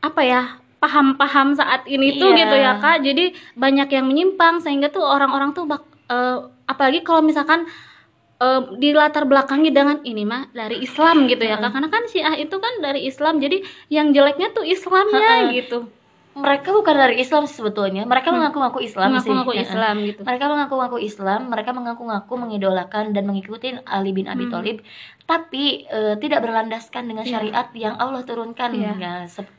apa 0.03 0.23
ya? 0.25 0.43
paham-paham 0.83 1.55
saat 1.55 1.87
ini 1.87 2.19
tuh 2.19 2.35
Iya. 2.35 2.39
gitu 2.43 2.57
ya 2.59 2.73
Kak. 2.83 3.07
Jadi 3.07 3.39
banyak 3.55 3.87
yang 3.87 4.03
menyimpang 4.03 4.59
sehingga 4.59 4.91
tuh 4.91 5.07
orang-orang 5.07 5.55
tuh 5.55 5.63
bak, 5.63 5.87
eh, 6.11 6.43
apalagi 6.67 7.07
kalau 7.07 7.23
misalkan 7.23 7.71
eh, 8.43 8.63
di 8.83 8.91
latar 8.91 9.23
belakangi 9.23 9.71
dengan 9.71 10.03
ini 10.03 10.27
mah 10.27 10.51
dari 10.51 10.83
Islam 10.83 11.31
gitu 11.31 11.47
ya 11.47 11.63
Kak. 11.63 11.71
Karena 11.71 11.87
kan 11.87 12.03
Syiah 12.11 12.35
itu 12.35 12.59
kan 12.59 12.83
dari 12.83 13.07
Islam. 13.07 13.39
Jadi 13.39 13.63
yang 13.95 14.11
jeleknya 14.11 14.51
tuh 14.51 14.67
Islamnya 14.67 15.55
gitu. 15.55 15.87
Mereka 16.33 16.73
bukan 16.73 16.95
dari 16.95 17.21
Islam 17.21 17.45
sih 17.45 17.61
sebetulnya 17.61 18.03
mereka 18.03 18.33
Hmm. 18.33 18.41
mengaku-ngaku 18.41 18.81
Islam 18.81 19.13
sih 19.15 19.29
Mengaku-ngaku 19.29 19.53
Ya. 19.53 19.63
Islam 19.63 19.95
gitu. 20.03 20.21
mereka 20.23 20.45
mengaku-ngaku 20.49 20.99
Islam 20.99 21.41
mereka 21.47 21.71
mengaku-ngaku 21.71 22.33
mengidolakan 22.35 23.05
dan 23.11 23.25
mengikuti 23.25 23.77
Ali 23.85 24.11
bin 24.11 24.25
Abi 24.27 24.49
Hmm. 24.49 24.53
Thalib 24.55 24.77
tapi 25.23 25.85
eh, 25.85 26.17
tidak 26.17 26.41
berlandaskan 26.41 27.05
dengan 27.05 27.23
Iya. 27.23 27.33
syariat 27.37 27.67
yang 27.75 27.95
Allah 27.95 28.23
turunkan 28.23 28.73
Iya. 28.73 28.93
ya, 28.97 29.15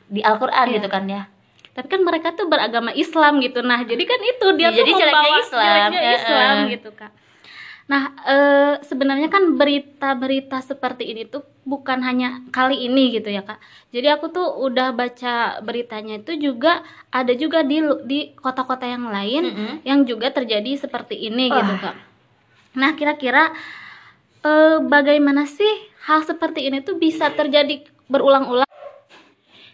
di 0.08 0.20
Al-Qur'an 0.20 0.68
Iya. 0.68 0.76
gitu 0.78 0.90
kan 0.90 1.06
ya 1.06 1.24
Tapi 1.74 1.90
kan 1.90 2.06
mereka 2.06 2.38
tuh 2.38 2.46
beragama 2.46 2.94
Islam 2.94 3.42
gitu. 3.42 3.66
Nah, 3.66 3.82
jadi 3.82 4.06
kan 4.06 4.22
itu 4.22 4.48
dia 4.54 4.70
Ya, 4.70 4.70
tuh 4.70 4.78
jadi 4.78 4.92
membawa 4.94 5.38
Islam. 5.42 5.66
jeleknya 5.66 5.98
Heeh. 5.98 6.14
Islam 6.14 6.56
gitu, 6.70 6.90
Kak. 6.94 7.12
Nah, 7.84 8.15
eh, 8.24 8.74
sebenarnya 8.88 9.28
kan 9.28 9.60
berita-berita 9.60 10.63
seperti 10.63 11.12
ini 11.12 11.28
tuh 11.28 11.43
bukan 11.67 12.00
hanya 12.00 12.39
kali 12.56 12.88
ini 12.88 13.12
gitu 13.12 13.28
ya, 13.28 13.43
Kak. 13.43 13.60
Jadi 13.91 14.08
aku 14.08 14.32
tuh 14.32 14.48
udah 14.63 14.96
baca 14.96 15.60
beritanya 15.60 16.24
itu 16.24 16.39
juga 16.39 16.80
ada 17.12 17.36
juga 17.36 17.60
di 17.62 17.84
di 18.08 18.19
kota-kota 18.39 18.88
yang 18.88 19.12
lain 19.12 19.43
Mm-mm. 19.52 19.72
yang 19.84 20.08
juga 20.08 20.32
terjadi 20.32 20.80
seperti 20.80 21.28
ini 21.28 21.52
Wah. 21.52 21.60
gitu, 21.60 21.74
Kak. 21.84 21.96
Nah, 22.80 22.91
kira-kira 22.96 23.52
eh, 24.43 24.78
bagaimana 24.80 25.43
sih 25.43 25.74
hal 26.08 26.24
seperti 26.24 26.67
ini 26.67 26.80
tuh 26.84 26.96
bisa 27.00 27.32
terjadi 27.36 27.84
berulang-ulang? 28.08 28.73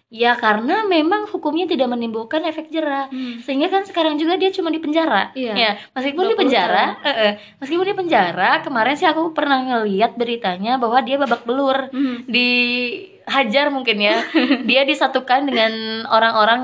Ya 0.10 0.34
karena 0.34 0.82
memang 0.84 1.30
hukumnya 1.30 1.70
tidak 1.70 1.86
menimbulkan 1.86 2.42
efek 2.42 2.68
jerah. 2.68 3.14
Sehingga 3.46 3.70
kan 3.70 3.86
sekarang 3.86 4.18
juga 4.18 4.36
dia 4.36 4.50
cuma 4.50 4.68
di 4.68 4.82
penjara. 4.82 5.30
Iya. 5.38 5.54
Ya, 5.54 5.72
meskipun 5.94 6.26
di 6.26 6.34
20 6.34 6.42
penjara, 6.42 6.86
eh, 7.00 7.16
eh, 7.22 7.34
meskipun 7.62 7.86
di 7.86 7.94
penjara, 7.94 8.52
kemarin 8.60 8.98
sih 8.98 9.06
aku 9.06 9.38
pernah 9.38 9.62
ngeliat 9.62 10.18
beritanya 10.18 10.76
bahwa 10.76 10.98
dia 11.00 11.16
babak 11.16 11.46
belur. 11.46 11.94
Hmm. 11.94 12.26
dihajar 12.26 13.70
mungkin 13.70 14.02
ya 14.02 14.26
dia 14.70 14.82
disatukan 14.82 15.46
dengan 15.46 15.72
orang-orang 16.10 16.62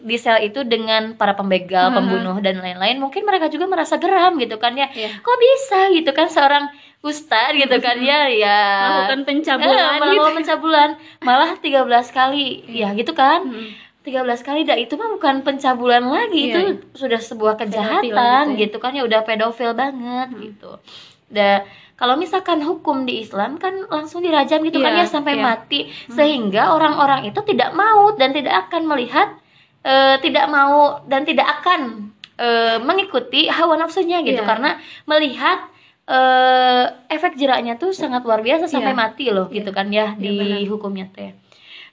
di 0.00 0.16
sel 0.16 0.40
itu 0.40 0.64
dengan 0.64 1.12
para 1.12 1.36
pembegal, 1.36 1.92
Mhm. 1.92 1.94
pembunuh 1.94 2.36
dan 2.40 2.56
lain-lain 2.58 2.96
mungkin 2.96 3.22
mereka 3.22 3.52
juga 3.52 3.68
merasa 3.68 3.96
geram 3.96 4.40
gitu 4.40 4.56
kan 4.56 4.72
ya 4.72 4.88
Iya. 4.88 5.20
kok 5.20 5.36
bisa 5.36 5.78
gitu 5.92 6.10
kan 6.10 6.28
seorang 6.28 6.64
ustad 7.00 7.52
gitu 7.52 7.76
kan 7.78 7.96
ya 7.98 8.26
ya 8.26 8.60
Melakukan 8.82 9.18
Eh, 9.18 9.26
pencabulan 9.26 9.76
gitu. 9.90 10.00
melakukan 10.02 10.34
pencabulan 10.40 10.90
malah 11.20 11.50
13 11.54 11.86
kali 12.10 12.46
ya 12.68 12.92
gitu 12.92 13.12
kan 13.12 13.40
Hmm. 13.44 13.72
13 14.02 14.22
kali 14.40 14.62
dah 14.62 14.74
itu 14.74 14.94
mah 14.94 15.10
bukan 15.10 15.42
pencabulan 15.42 15.98
lagi 16.00 16.38
Iya, 16.40 16.48
itu 16.48 16.60
iya. 16.60 16.74
sudah 16.94 17.18
sebuah 17.20 17.54
kejahatan 17.56 18.06
gitu 18.06 18.14
ya. 18.14 18.60
gitu 18.62 18.76
kan 18.78 18.92
ya 18.92 19.02
udah 19.02 19.20
pedofil 19.20 19.72
banget 19.72 20.30
gitu. 20.36 20.78
Da 21.26 21.66
kalau 21.92 22.14
misalkan 22.14 22.60
hukum 22.60 23.02
di 23.02 23.18
Islam 23.18 23.56
kan 23.56 23.74
langsung 23.84 24.20
dirajam 24.20 24.62
gitu 24.62 24.78
kan 24.78 24.94
Iya, 24.94 25.02
ya 25.02 25.10
sampai 25.10 25.34
iya. 25.34 25.42
mati 25.44 25.80
sehingga 26.06 26.70
orang-orang 26.70 27.26
itu 27.26 27.40
tidak 27.42 27.72
mau 27.72 28.14
dan 28.14 28.30
tidak 28.30 28.54
akan 28.64 28.86
melihat 28.86 29.34
eh, 29.82 30.16
tidak 30.20 30.46
mau 30.46 31.02
dan 31.02 31.22
tidak 31.22 31.46
akan 31.52 32.10
eh, 32.36 32.78
mengikuti 32.78 33.48
hawa 33.48 33.74
nafsunya 33.74 34.22
gitu 34.22 34.38
Iya. 34.38 34.46
karena 34.46 34.70
melihat 35.02 35.66
eh, 36.06 36.84
efek 37.08 37.34
jeraknya 37.34 37.74
tuh 37.74 37.90
sangat 37.90 38.22
luar 38.22 38.40
biasa 38.40 38.66
sampai 38.66 38.94
Iya. 38.94 38.98
mati 38.98 39.26
loh 39.28 39.46
gitu 39.48 39.70
kan 39.70 39.90
ya 39.90 40.14
Iya, 40.14 40.20
di 40.20 40.30
benar. 40.32 40.60
hukumnya 40.66 41.06
teh. 41.10 41.34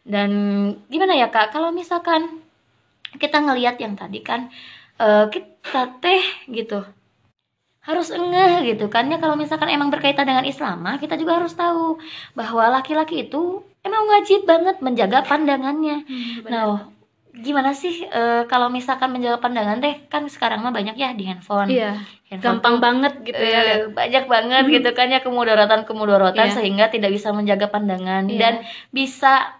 Dan 0.04 0.32
gimana 0.88 1.14
ya 1.14 1.28
kak? 1.28 1.50
Kalau 1.50 1.72
misalkan 1.72 2.44
kita 3.16 3.38
ngelihat 3.40 3.78
yang 3.78 3.94
tadi 3.94 4.20
kan 4.20 4.50
eh, 4.96 5.26
kita 5.28 5.98
teh 5.98 6.22
gitu 6.48 6.86
harus 7.84 8.08
engeh 8.10 8.64
gitu 8.70 8.88
kan 8.88 9.10
ya. 9.10 9.18
Kalau 9.18 9.34
misalkan 9.34 9.68
emang 9.68 9.90
berkaitan 9.90 10.24
dengan 10.24 10.46
Islam 10.46 10.80
mah 10.80 10.98
kita 10.98 11.18
juga 11.18 11.42
harus 11.42 11.52
tahu 11.54 11.98
bahwa 12.32 12.70
laki-laki 12.72 13.24
itu 13.24 13.42
emang 13.82 14.08
wajib 14.08 14.46
banget 14.46 14.80
menjaga 14.80 15.26
pandangannya. 15.26 16.06
Nah 16.46 16.93
gimana 17.34 17.74
sih 17.74 18.06
eh, 18.06 18.46
kalau 18.46 18.70
misalkan 18.70 19.10
menjaga 19.10 19.42
pandangan 19.42 19.82
teh 19.82 20.06
kan 20.06 20.22
sekarang 20.30 20.62
mah 20.62 20.70
banyak 20.70 20.94
ya 20.94 21.18
di 21.18 21.26
handphone 21.26 21.66
iya 21.68 21.98
Handphone 22.30 22.62
gampang 22.62 22.76
tuh, 22.78 22.82
banget 22.86 23.14
gitu 23.26 23.42
ya 23.42 23.62
eh, 23.66 23.80
banyak 23.90 24.26
banget 24.30 24.64
gitu 24.70 24.90
kan 24.94 25.10
ya 25.10 25.20
kemudaratan 25.20 25.82
kemudaratan 25.84 26.46
Iya. 26.46 26.54
sehingga 26.54 26.86
tidak 26.94 27.10
bisa 27.10 27.34
menjaga 27.34 27.68
pandangan 27.68 28.30
Iya. 28.30 28.38
dan 28.38 28.54
bisa 28.94 29.58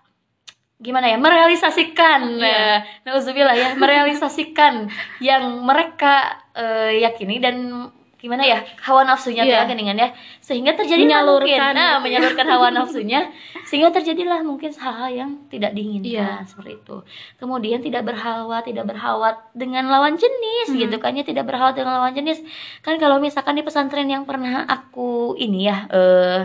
gimana 0.78 1.10
ya 1.10 1.18
merealisasikan 1.18 2.22
Iya. 2.38 2.46
nah 2.46 2.74
nauzubillah 3.10 3.58
ya 3.58 3.70
merealisasikan 3.74 4.94
yang 5.18 5.44
mereka 5.66 6.30
eh, 6.54 7.02
yakini 7.02 7.42
dan 7.42 7.90
gimana 8.24 8.40
ya 8.42 8.64
hawa 8.80 9.04
nafsunya 9.04 9.44
Iya. 9.44 9.52
yeah. 9.54 9.64
geningan 9.68 10.00
ya 10.00 10.10
sehingga 10.40 10.72
terjadi 10.74 11.04
Menyalurkan 11.04 11.44
mungkin 11.44 11.76
nah 11.76 12.00
menyalurkan 12.00 12.48
hawa 12.48 12.72
nafsunya 12.72 13.28
sehingga 13.64 13.92
terjadilah 13.92 14.40
mungkin 14.42 14.72
hal-hal 14.72 15.12
yang 15.12 15.30
tidak 15.48 15.70
Iya. 15.70 15.78
diinginkan 15.78 16.48
seperti 16.48 16.80
itu 16.80 16.96
kemudian 17.36 17.80
tidak 17.80 18.04
berhalwa 18.04 18.58
tidak 18.60 18.88
berhawat 18.88 19.36
dengan 19.52 19.84
lawan 19.86 20.16
jenis 20.16 20.72
Hmm. 20.72 20.80
gitu 20.80 20.96
kan 20.98 21.12
ya 21.12 21.22
tidak 21.22 21.44
berhawat 21.44 21.76
dengan 21.76 22.00
lawan 22.00 22.16
jenis 22.16 22.40
kan 22.80 22.96
kalau 22.96 23.20
misalkan 23.20 23.54
di 23.54 23.62
pesantren 23.62 24.08
yang 24.08 24.24
pernah 24.24 24.64
aku 24.64 25.36
ini 25.36 25.68
ya 25.68 25.84
eh 25.90 26.42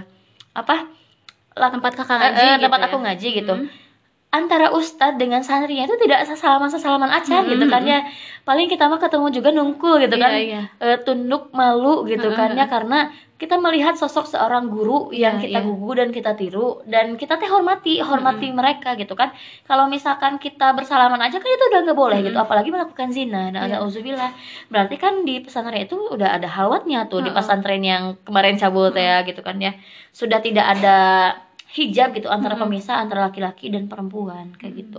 apa 0.53 0.91
lah 1.55 1.71
tempat 1.71 1.95
kakak 1.95 2.11
Eh, 2.13 2.23
ngaji 2.25 2.39
eh, 2.41 2.51
gitu 2.51 2.65
tempat 2.65 2.81
ya. 2.81 2.87
aku 2.87 2.97
ngaji 2.99 3.29
gitu 3.37 3.55
Hmm. 3.55 3.69
Antara 4.29 4.69
ustadz 4.77 5.17
dengan 5.17 5.41
santrinya 5.41 5.89
itu 5.89 5.97
tidak 6.05 6.29
sesalaman 6.29 6.69
sesalaman 6.69 7.09
aja 7.09 7.41
Mm-mm. 7.41 7.49
gitu 7.49 7.65
kan 7.65 7.81
ya 7.81 8.05
paling 8.45 8.69
kita 8.69 8.85
mah 8.85 9.01
ketemu 9.01 9.27
juga 9.33 9.49
nungkul 9.57 10.05
gitu 10.05 10.21
kan 10.21 10.37
Iya, 10.37 10.45
iya. 10.45 10.63
Eh, 10.85 10.99
tunduk 11.01 11.49
malu 11.57 12.05
gitu 12.05 12.29
kan 12.37 12.53
ya 12.53 12.69
karena 12.69 13.09
kita 13.39 13.55
melihat 13.57 13.95
sosok 13.97 14.27
seorang 14.29 14.69
guru 14.69 15.15
yang 15.15 15.39
Iya, 15.39 15.43
kita 15.49 15.59
iya. 15.63 15.65
gugu 15.65 15.91
dan 15.97 16.09
kita 16.13 16.37
tiru 16.37 16.83
dan 16.85 17.17
kita 17.17 17.41
teh 17.41 17.49
hormati 17.49 18.05
hormati 18.05 18.53
mereka 18.53 19.01
gitu 19.01 19.17
kan 19.17 19.33
kalau 19.65 19.89
misalkan 19.89 20.37
kita 20.37 20.77
bersalaman 20.77 21.23
aja 21.25 21.41
kan 21.41 21.49
itu 21.49 21.65
udah 21.73 21.81
nggak 21.89 21.97
boleh 21.97 22.19
gitu 22.21 22.37
apalagi 22.37 22.69
melakukan 22.69 23.09
zina 23.09 23.49
nah 23.49 23.65
Iya. 23.65 23.81
auzubillah 23.81 24.37
berarti 24.69 25.01
kan 25.01 25.25
di 25.25 25.41
pesantren 25.41 25.81
itu 25.81 25.97
udah 25.97 26.37
ada 26.37 26.53
halwatnya 26.53 27.09
tuh 27.09 27.25
di 27.25 27.33
Mm-mm. 27.33 27.39
pesantren 27.41 27.81
yang 27.81 28.03
kemarin 28.29 28.61
cabul 28.61 28.93
teh 28.93 29.01
ya 29.01 29.25
gitu 29.25 29.41
kan 29.41 29.57
ya 29.57 29.73
sudah 30.13 30.43
tidak 30.45 30.69
ada 30.69 30.97
hijab 31.77 32.09
gitu 32.17 32.29
antara 32.37 32.55
Mm-mm. 32.55 32.63
pemisah 32.63 32.95
antara 33.03 33.21
laki-laki 33.29 33.65
dan 33.75 33.85
perempuan 33.91 34.47
kayak 34.59 34.75
gitu 34.81 34.99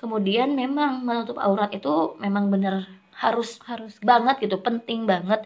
kemudian 0.00 0.48
memang 0.60 0.90
menutup 1.08 1.36
aurat 1.46 1.70
itu 1.76 1.88
memang 2.24 2.44
bener 2.52 2.74
harus 3.18 3.58
harus 3.66 3.98
banget 3.98 4.46
gitu 4.46 4.62
penting 4.62 5.02
banget 5.02 5.42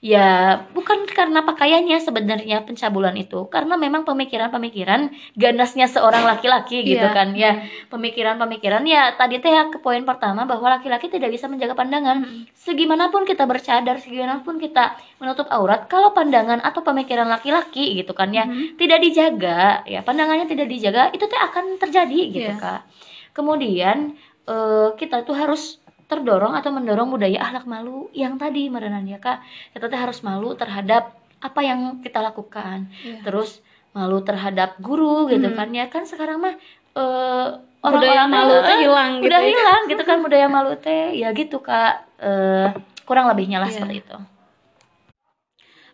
ya 0.00 0.56
bukan 0.72 1.04
karena 1.04 1.44
pakaiannya 1.44 2.00
sebenarnya 2.00 2.64
pencabulan 2.64 3.12
itu 3.14 3.44
karena 3.46 3.76
memang 3.76 4.08
pemikiran-pemikiran 4.08 5.12
ganasnya 5.36 5.84
seorang 5.84 6.24
laki-laki 6.24 6.80
gitu 6.80 7.04
Iya. 7.04 7.12
kan 7.12 7.28
ya 7.36 7.60
pemikiran-pemikiran 7.92 8.80
ya 8.84 9.12
tadi 9.14 9.36
teh 9.36 9.52
ya 9.52 9.68
ke 9.68 9.76
poin 9.76 10.00
pertama 10.02 10.48
bahwa 10.48 10.72
laki-laki 10.72 11.06
tidak 11.06 11.28
bisa 11.28 11.44
menjaga 11.44 11.76
pandangan 11.76 12.24
segimanapun 12.56 13.22
kita 13.22 13.44
bercadar 13.44 14.00
segimanapun 14.00 14.56
kita 14.56 14.96
menutup 15.20 15.44
aurat 15.52 15.84
kalau 15.86 16.10
pandangan 16.10 16.60
atau 16.60 16.80
pemikiran 16.80 17.28
laki-laki 17.28 18.00
gitu 18.00 18.16
kan 18.16 18.32
ya 18.32 18.48
Mhm. 18.48 18.80
tidak 18.80 18.98
dijaga 18.98 19.84
ya 19.84 20.00
pandangannya 20.00 20.48
tidak 20.48 20.64
dijaga 20.64 21.12
itu 21.12 21.24
teh 21.24 21.36
akan 21.38 21.76
terjadi 21.76 22.20
gitu 22.30 22.48
Iya. 22.48 22.56
kak 22.56 22.80
kemudian 23.32 24.16
eh, 24.42 24.88
kita 24.96 25.22
tuh 25.22 25.36
harus 25.36 25.78
terdorong 26.10 26.52
atau 26.52 26.68
mendorong 26.68 27.06
budaya 27.08 27.38
akhlak 27.40 27.64
malu 27.64 28.10
yang 28.12 28.34
tadi 28.34 28.66
merenan 28.66 29.06
ya 29.06 29.16
kak 29.16 29.38
kita 29.70 29.86
tuh 29.86 29.94
harus 29.96 30.18
malu 30.20 30.52
terhadap 30.52 31.14
apa 31.38 31.60
yang 31.62 32.02
kita 32.02 32.18
lakukan 32.18 32.90
Iya. 33.00 33.22
terus 33.22 33.62
malu 33.90 34.18
terhadap 34.20 34.74
guru 34.78 35.26
gitu 35.26 35.46
Hmm. 35.46 35.56
kan 35.56 35.68
ya 35.70 35.86
kan 35.86 36.02
sekarang 36.04 36.42
mah 36.42 36.54
eh, 36.92 37.46
budaya 37.80 38.26
orang-orang 38.26 38.28
malu 38.28 38.52
mah, 38.52 38.60
tuh 38.60 38.68
eh, 38.68 38.78
hilang 38.82 39.12
gitu 39.16 39.26
udah 39.30 39.40
ya. 39.40 39.48
hilang 39.48 39.82
gitu 39.86 40.02
kan 40.02 40.18
budaya 40.18 40.46
malu 40.46 40.72
teh 40.76 41.14
ya 41.14 41.30
gitu 41.30 41.62
kak 41.62 42.10
Eh, 42.20 42.68
kurang 43.08 43.32
lebihnya 43.32 43.56
lah 43.56 43.66
Iya. 43.66 43.80
seperti 43.80 44.04
itu 44.04 44.16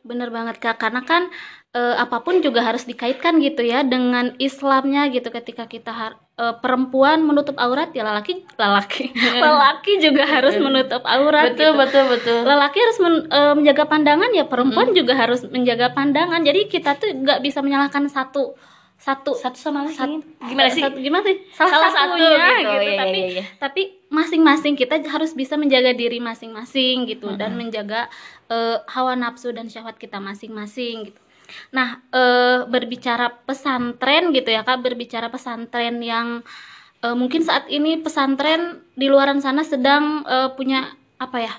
Bener 0.03 0.31
banget 0.31 0.59
kak, 0.59 0.79
karena 0.79 1.03
kan 1.03 1.31
eh, 1.71 1.95
apa 1.95 2.19
pun 2.19 2.39
juga 2.39 2.63
harus 2.63 2.83
dikaitkan 2.83 3.37
gitu 3.39 3.61
ya 3.61 3.83
dengan 3.83 4.33
Islamnya 4.39 5.11
gitu. 5.11 5.29
Ketika 5.29 5.67
kita 5.67 5.91
har- 5.91 6.19
eh, 6.37 6.55
perempuan 6.61 7.25
menutup 7.25 7.57
aurat 7.57 7.89
ya 7.91 8.05
lelaki 8.05 8.45
lelaki 8.55 9.11
lelaki 9.45 9.93
juga 9.99 10.25
harus 10.25 10.55
menutup 10.57 11.01
aurat. 11.03 11.53
betul 11.53 11.73
gitu. 11.73 11.81
betul 11.81 12.05
betul 12.13 12.39
Lelaki 12.45 12.79
harus 12.79 12.99
men- 13.01 13.27
eh, 13.29 13.53
menjaga 13.57 13.85
pandangan 13.85 14.31
ya 14.33 14.45
perempuan 14.45 14.93
juga 14.93 15.17
harus 15.17 15.41
menjaga 15.49 15.91
pandangan. 15.91 16.41
Jadi 16.41 16.69
kita 16.69 16.97
tuh 16.97 17.09
nggak 17.11 17.41
bisa 17.41 17.65
menyalahkan 17.65 18.05
satu 18.07 18.53
satu 18.97 19.37
satu 19.37 19.61
sama 19.61 19.85
lain 19.85 19.93
Sat- 19.93 20.49
gimana 20.49 20.69
sih 20.73 20.81
satu- 20.81 21.01
gimana 21.05 21.23
sih 21.29 21.37
Salah 21.53 21.93
satu 21.93 22.17
satunya 22.17 22.49
gitu, 22.65 22.81
iya, 22.81 22.97
tapi 22.97 23.19
iya, 23.21 23.29
iya. 23.29 23.45
tapi 23.61 23.83
masing-masing 24.09 24.73
kita 24.73 24.97
harus 25.05 25.37
bisa 25.37 25.61
menjaga 25.61 25.93
diri 25.93 26.17
masing-masing 26.17 27.05
gitu 27.05 27.37
dan 27.37 27.61
menjaga 27.61 28.09
eh, 28.49 28.81
hawa 28.89 29.13
nafsu 29.13 29.53
dan 29.53 29.69
syahwat 29.69 30.01
kita 30.01 30.17
masing-masing 30.17 31.13
gitu. 31.13 31.21
Nah, 31.73 31.89
eh, 32.11 32.67
berbicara 32.67 33.31
pesantren 33.45 34.31
gitu 34.31 34.49
ya 34.49 34.63
Kak, 34.63 34.83
berbicara 34.83 35.29
pesantren 35.29 35.99
yang 36.01 36.41
eh, 37.03 37.17
mungkin 37.17 37.45
saat 37.45 37.69
ini 37.69 38.01
pesantren 38.01 38.83
di 38.95 39.07
luaran 39.07 39.39
sana 39.39 39.63
sedang 39.63 40.25
eh, 40.25 40.49
punya 40.55 40.91
apa 41.17 41.39
ya? 41.41 41.55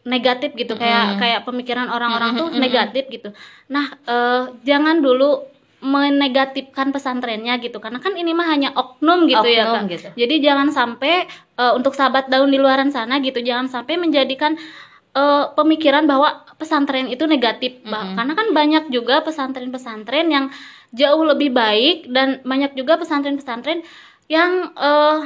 negatif 0.00 0.56
gitu 0.56 0.80
kayak 0.80 1.04
Mm. 1.06 1.18
kayak 1.20 1.40
pemikiran 1.44 1.92
orang-orang 1.92 2.32
tuh 2.32 2.48
Mm, 2.48 2.52
mm, 2.52 2.56
mm, 2.56 2.62
negatif 2.64 3.04
gitu. 3.12 3.28
Nah, 3.68 3.86
eh, 4.00 4.42
jangan 4.64 4.96
dulu 5.04 5.44
menegatifkan 5.80 6.92
pesantrennya 6.92 7.56
gitu 7.56 7.80
karena 7.80 8.00
kan 8.00 8.12
ini 8.12 8.32
mah 8.32 8.48
hanya 8.48 8.72
oknum 8.76 9.24
gitu 9.24 9.44
ya 9.44 9.64
Oknum 9.68 9.84
Kak. 9.84 9.92
gitu. 9.92 10.08
Jadi 10.16 10.34
jangan 10.40 10.68
sampai 10.72 11.24
eh, 11.28 11.72
untuk 11.76 11.92
sahabat 11.92 12.28
daun 12.28 12.48
di 12.48 12.56
luaran 12.56 12.88
sana 12.88 13.20
gitu 13.20 13.40
jangan 13.40 13.68
sampai 13.68 14.00
menjadikan 14.00 14.56
eh, 15.10 15.44
pemikiran 15.52 16.04
bahwa 16.04 16.28
pesantren 16.54 17.06
itu 17.06 17.24
negatif 17.24 17.80
Bah- 17.82 18.04
Mm-mm. 18.04 18.16
karena 18.16 18.32
kan 18.34 18.48
banyak 18.50 18.84
juga 18.88 19.20
pesantren-pesantren 19.20 20.26
yang 20.26 20.46
jauh 20.90 21.22
lebih 21.24 21.50
baik 21.50 22.08
dan 22.08 22.42
banyak 22.42 22.74
juga 22.74 22.94
pesantren-pesantren 22.96 23.82
yang 24.26 24.70
eh, 24.72 25.18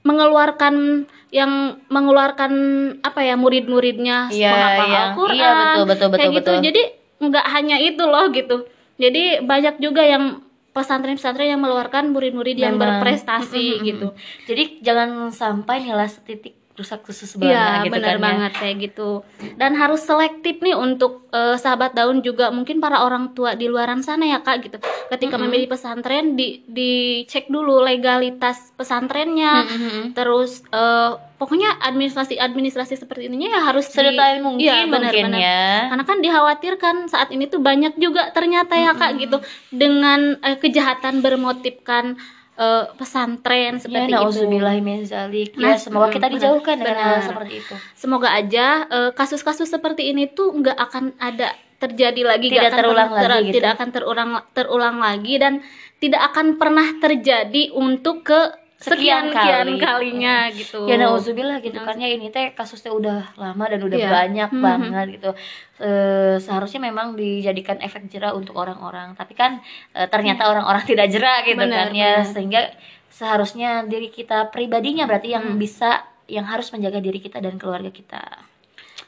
mengeluarkan 0.00 1.04
yang 1.30 1.52
mengeluarkan 1.86 2.52
apa 3.00 3.20
ya 3.20 3.36
murid-muridnya 3.36 4.32
Iya, 4.32 4.50
menghafal 4.50 4.86
iya. 4.88 4.98
Al-Quran 5.04 5.36
Iya, 5.36 5.50
betul, 5.54 5.84
betul, 5.84 6.08
kayak 6.08 6.18
betul, 6.18 6.32
gitu 6.32 6.50
betul. 6.50 6.64
jadi 6.64 6.82
nggak 7.20 7.46
hanya 7.48 7.76
itu 7.78 8.02
loh 8.02 8.26
gitu 8.30 8.56
jadi 8.96 9.22
banyak 9.40 9.76
juga 9.78 10.02
yang 10.02 10.24
pesantren-pesantren 10.70 11.48
yang 11.48 11.60
mengeluarkan 11.60 12.10
murid-murid 12.10 12.54
yang 12.54 12.78
berprestasi 12.78 13.82
gitu 13.82 14.14
Jadi 14.44 14.80
jangan 14.80 15.28
sampai 15.30 15.82
nilai 15.82 16.06
setitik 16.06 16.56
rusak 16.80 17.00
khusus 17.02 17.28
Iya 17.34 17.44
banget 17.76 17.84
gitu 17.84 17.94
benar 17.94 18.08
kan 18.08 18.16
ya. 18.16 18.24
banget 18.24 18.52
kayak 18.54 18.76
gitu 18.80 19.10
dan 19.54 19.72
harus 19.72 20.00
selektif 20.00 20.58
nih 20.58 20.72
untuk 20.74 21.28
eh, 21.28 21.54
sahabat 21.54 21.92
daun 21.92 22.20
juga 22.20 22.48
mungkin 22.48 22.80
para 22.80 23.00
orang 23.00 23.30
tua 23.30 23.52
di 23.52 23.66
luaran 23.66 24.00
sana 24.00 24.24
ya 24.24 24.40
kak 24.40 24.56
gitu 24.62 24.78
ketika 25.08 25.36
Mm-mm. 25.36 25.44
memilih 25.46 25.68
pesantren 25.68 26.32
di 26.32 26.64
dicek 26.64 27.46
dulu 27.46 27.78
legalitas 27.78 28.72
pesantrennya 28.74 29.52
Mm-mm. 29.62 30.00
terus 30.12 30.64
eh, 30.66 31.10
pokoknya 31.36 31.76
administrasi 31.80 32.36
administrasi 32.36 32.96
seperti 32.96 33.26
ini 33.26 33.46
ya 33.46 33.60
harus 33.62 33.84
di- 33.86 33.94
Sedetail 33.94 34.40
mungkin 34.40 34.60
Iya, 34.60 34.84
benar, 34.86 35.08
mungkin 35.08 35.24
benar. 35.26 35.40
ya. 35.40 35.64
karena 35.88 36.04
kan 36.06 36.18
dikhawatirkan 36.18 36.96
saat 37.06 37.28
ini 37.28 37.44
tuh 37.44 37.60
banyak 37.60 37.96
juga 37.96 38.28
ternyata 38.30 38.72
ya 38.74 38.92
kak 38.92 39.12
gitu 39.18 39.36
dengan 39.70 40.40
eh, 40.40 40.56
kejahatan 40.56 41.20
bermotifkan 41.20 42.16
eh, 42.60 42.84
pesantren 42.94 43.72
Ya, 43.74 43.80
seperti 43.80 44.12
itu 44.12 44.40
min 44.80 45.00
zalik. 45.02 45.56
Nah, 45.56 45.72
Ya, 45.72 45.76
semoga 45.80 46.12
kita 46.12 46.28
benar, 46.28 46.34
dijauhkan 46.36 46.76
dengan 46.76 46.96
hal 47.00 47.16
benar. 47.16 47.28
seperti 47.32 47.52
itu. 47.56 47.74
semoga 47.96 48.28
aja 48.30 48.66
eh, 48.86 49.10
kasus-kasus 49.16 49.66
seperti 49.66 50.12
ini 50.12 50.28
tuh 50.28 50.52
nggak 50.52 50.76
akan 50.76 51.04
ada 51.16 51.50
terjadi 51.80 52.20
lagi 52.28 52.52
Tidak 52.52 52.60
akan 52.68 52.76
terulang 52.76 53.08
pernah 53.08 53.28
lagi 53.32 53.48
gitu. 53.48 53.56
tidak 53.56 53.70
akan 53.72 53.88
terulang 53.88 54.30
terulang 54.52 54.96
lagi 55.00 55.34
dan 55.40 55.52
tidak 55.96 56.22
akan 56.28 56.46
pernah 56.56 56.88
terjadi 56.96 57.62
untuk 57.72 58.20
ke 58.22 58.40
sekian 58.80 59.28
sekian 59.28 59.36
kian 59.36 59.68
kali. 59.68 59.76
kalinya 59.78 60.36
gitu 60.48 60.88
ya 60.88 60.96
nauzubillah 60.96 61.60
gitu 61.60 61.76
kan 61.78 61.94
ya 61.94 62.08
ini 62.08 62.28
teh 62.28 62.50
kasusnya 62.50 62.90
udah 62.90 63.36
lama 63.36 63.64
dan 63.68 63.80
udah 63.84 63.98
Iya. 63.98 64.08
banyak 64.10 64.50
Mhm. 64.50 64.62
banget 64.62 65.06
gitu 65.16 65.30
Eh, 65.78 66.36
seharusnya 66.36 66.80
memang 66.82 67.12
dijadikan 67.14 67.76
efek 67.78 68.04
jerah 68.06 68.32
untuk 68.32 68.52
orang-orang 68.54 69.12
tapi 69.14 69.32
kan 69.32 69.60
eh, 69.92 70.04
ternyata 70.06 70.44
orang-orang 70.46 70.84
tidak 70.84 71.08
jerah 71.08 71.40
gitu 71.40 71.56
Benar, 71.56 71.88
kan 71.88 71.94
ya 71.94 72.12
benar. 72.18 72.28
sehingga 72.28 72.60
seharusnya 73.08 73.70
diri 73.84 74.08
kita 74.08 74.48
pribadinya 74.48 75.04
berarti 75.04 75.28
yang 75.30 75.44
Hmm. 75.46 75.56
bisa 75.56 76.04
yang 76.24 76.44
harus 76.44 76.68
menjaga 76.70 76.98
diri 76.98 77.16
kita 77.18 77.36
dan 77.38 77.56
keluarga 77.56 77.88
kita 77.88 78.20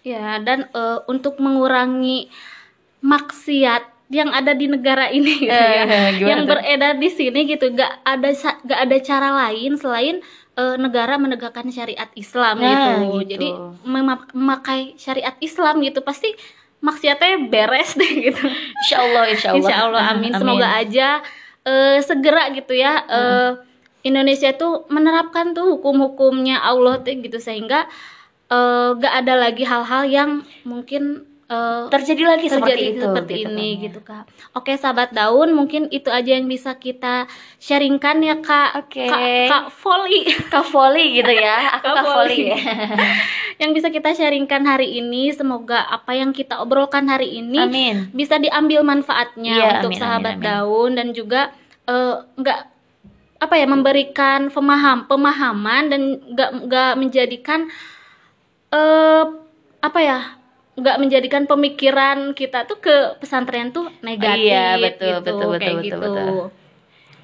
Ya, 0.03 0.37
dan 0.39 0.67
eh, 0.69 0.99
untuk 1.07 1.39
mengurangi 1.39 2.27
maksiat 3.01 3.92
yang 4.13 4.29
ada 4.29 4.53
di 4.53 4.67
negara 4.67 5.09
ini 5.09 5.41
gitu 5.41 5.49
ya, 5.49 5.83
Eh, 5.83 6.09
gimana 6.15 6.29
yang 6.29 6.41
tuh? 6.43 6.49
beredar 6.53 6.95
di 6.95 7.09
sini 7.09 7.41
gitu, 7.47 7.73
gak 7.73 8.03
ada 8.03 8.29
gak 8.63 8.81
ada 8.83 8.97
cara 8.99 9.29
lain 9.43 9.75
selain 9.75 10.21
eh, 10.53 10.77
negara 10.77 11.17
menegakkan 11.17 11.65
syariat 11.67 12.13
Islam 12.13 12.57
Nah, 12.57 12.69
gitu. 12.69 12.91
gitu. 12.93 13.17
Jadi 13.31 13.49
mema- 13.83 14.29
memakai 14.31 14.81
syariat 14.95 15.33
Islam 15.39 15.81
gitu 15.81 16.01
pasti 16.01 16.29
maksiatnya 16.79 17.49
beres 17.49 17.97
deh 18.01 18.13
gitu. 18.23 18.45
insya 18.79 19.01
Allah 19.01 19.25
insya 19.27 19.49
Allah 19.51 19.59
Insya 19.59 19.77
Allah, 19.81 20.03
amin. 20.13 20.31
Semoga 20.31 20.69
aja 20.71 21.09
eh, 21.63 21.99
segera 22.01 22.53
gitu 22.53 22.73
ya. 22.73 23.01
eh, 23.03 23.51
Indonesia 24.03 24.51
tuh 24.53 24.85
menerapkan 24.89 25.51
tuh 25.51 25.73
hukum-hukumnya 25.73 26.59
Allah 26.59 26.99
tuh 26.99 27.17
gitu 27.17 27.39
sehingga 27.39 27.89
eh, 28.47 28.89
gak 28.93 29.15
ada 29.25 29.35
lagi 29.41 29.65
hal-hal 29.65 30.05
yang 30.05 30.31
mungkin 30.63 31.25
eh, 31.53 31.83
terjadi 31.93 32.23
lagi 32.25 32.47
terjadi 32.49 32.57
seperti 32.57 32.83
itu 32.89 33.05
seperti 33.05 33.33
gitu 33.37 33.49
ini 33.53 33.53
kan 33.53 33.77
ya. 33.77 33.85
gitu 33.85 34.01
kak. 34.01 34.25
Oke 34.57 34.73
sahabat 34.75 35.13
daun, 35.13 35.53
mungkin 35.53 35.93
itu 35.93 36.09
aja 36.09 36.33
yang 36.33 36.49
bisa 36.49 36.73
kita 36.81 37.29
sharingkan 37.61 38.25
ya 38.25 38.41
kak. 38.41 38.89
Oke. 38.89 39.05
Kak, 39.05 39.21
kak 39.53 39.65
Voli. 39.85 40.21
Kak 40.53 40.65
Voli 40.73 41.05
gitu 41.21 41.33
ya 41.33 41.57
aku 41.77 41.85
Kak 41.85 41.95
Kak 41.95 42.05
Voli. 42.09 42.41
yang 43.61 43.71
bisa 43.77 43.93
kita 43.93 44.17
sharingkan 44.17 44.65
hari 44.65 44.97
ini. 44.97 45.29
Semoga 45.31 45.85
apa 45.85 46.17
yang 46.17 46.33
kita 46.33 46.57
obrolkan 46.59 47.05
hari 47.07 47.39
ini 47.39 47.61
amin 47.61 47.97
bisa 48.17 48.41
diambil 48.41 48.81
manfaatnya 48.83 49.55
Iya, 49.55 49.71
untuk 49.79 49.93
amin, 49.93 50.01
sahabat 50.01 50.35
amin, 50.37 50.41
amin. 50.41 50.49
daun 50.49 50.91
dan 50.97 51.09
juga 51.13 51.53
eh, 51.85 52.17
nggak 52.39 52.61
apa 53.43 53.55
ya 53.59 53.67
memberikan 53.67 54.41
pemaham 54.55 55.11
pemahaman 55.11 55.91
dan 55.91 56.01
nggak 56.31 56.51
nggak 56.71 56.93
menjadikan 56.95 57.67
eh 58.71 59.25
apa 59.83 59.99
ya 59.99 60.19
nggak 60.73 60.97
menjadikan 60.99 61.45
pemikiran 61.45 62.33
kita 62.33 62.65
tuh 62.65 62.79
ke 62.79 62.97
pesantren 63.17 63.69
tuh 63.69 63.93
negatif 64.01 64.49
Iya, 64.49 64.67
betul, 64.77 65.07
gitu, 65.07 65.21
betul, 65.21 65.37
betul, 65.47 65.59
kayak 65.59 65.75
betul, 65.75 65.85
gitu. 65.85 65.99
betul. 66.01 66.33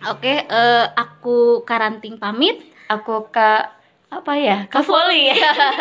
Oke, 0.07 0.35
eh, 0.45 0.85
aku 0.95 1.37
karanting 1.63 2.17
pamit. 2.17 2.61
aku 2.87 3.29
Kak 3.29 3.77
apa 4.09 4.33
ya 4.35 4.65
Kak 4.65 4.81
Voli 4.83 5.29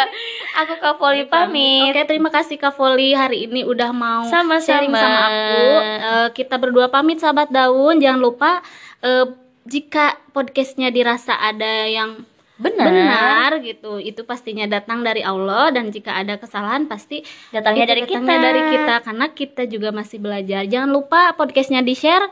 aku 0.60 0.74
Kak 0.76 0.96
Voli 0.98 1.24
pamit 1.24 1.92
Oke, 1.92 2.04
terima 2.04 2.28
kasih 2.28 2.56
Kak 2.56 2.76
Voli 2.76 3.12
hari 3.12 3.48
ini 3.48 3.64
udah 3.64 3.92
mau 3.92 4.28
Sama-sama. 4.28 4.60
sharing 4.60 4.92
sama 4.92 5.20
aku. 5.24 5.60
Eh, 5.80 6.28
kita 6.34 6.56
berdua 6.56 6.88
pamit 6.88 7.18
sahabat 7.18 7.48
daun. 7.48 7.96
Jangan 7.98 8.20
lupa 8.20 8.60
eh, 9.00 9.32
jika 9.64 10.20
podcastnya 10.32 10.88
dirasa 10.88 11.36
ada 11.36 11.84
yang 11.86 12.24
benar, 12.58 12.90
benar 12.90 13.52
gitu, 13.62 14.02
itu 14.02 14.22
pastinya 14.26 14.66
datang 14.66 15.06
dari 15.06 15.22
Allah 15.22 15.70
dan 15.70 15.94
jika 15.94 16.18
ada 16.18 16.42
kesalahan 16.42 16.90
pasti 16.90 17.22
datangnya 17.54 17.94
dari 17.94 18.04
datangnya 18.06 18.26
kita 18.26 18.46
dari 18.50 18.62
kita 18.74 18.96
karena 19.06 19.26
kita 19.34 19.64
juga 19.70 19.90
masih 19.94 20.18
belajar. 20.18 20.66
Jangan 20.66 20.90
lupa 20.90 21.38
podcastnya 21.38 21.86
di 21.86 21.94
share. 21.94 22.28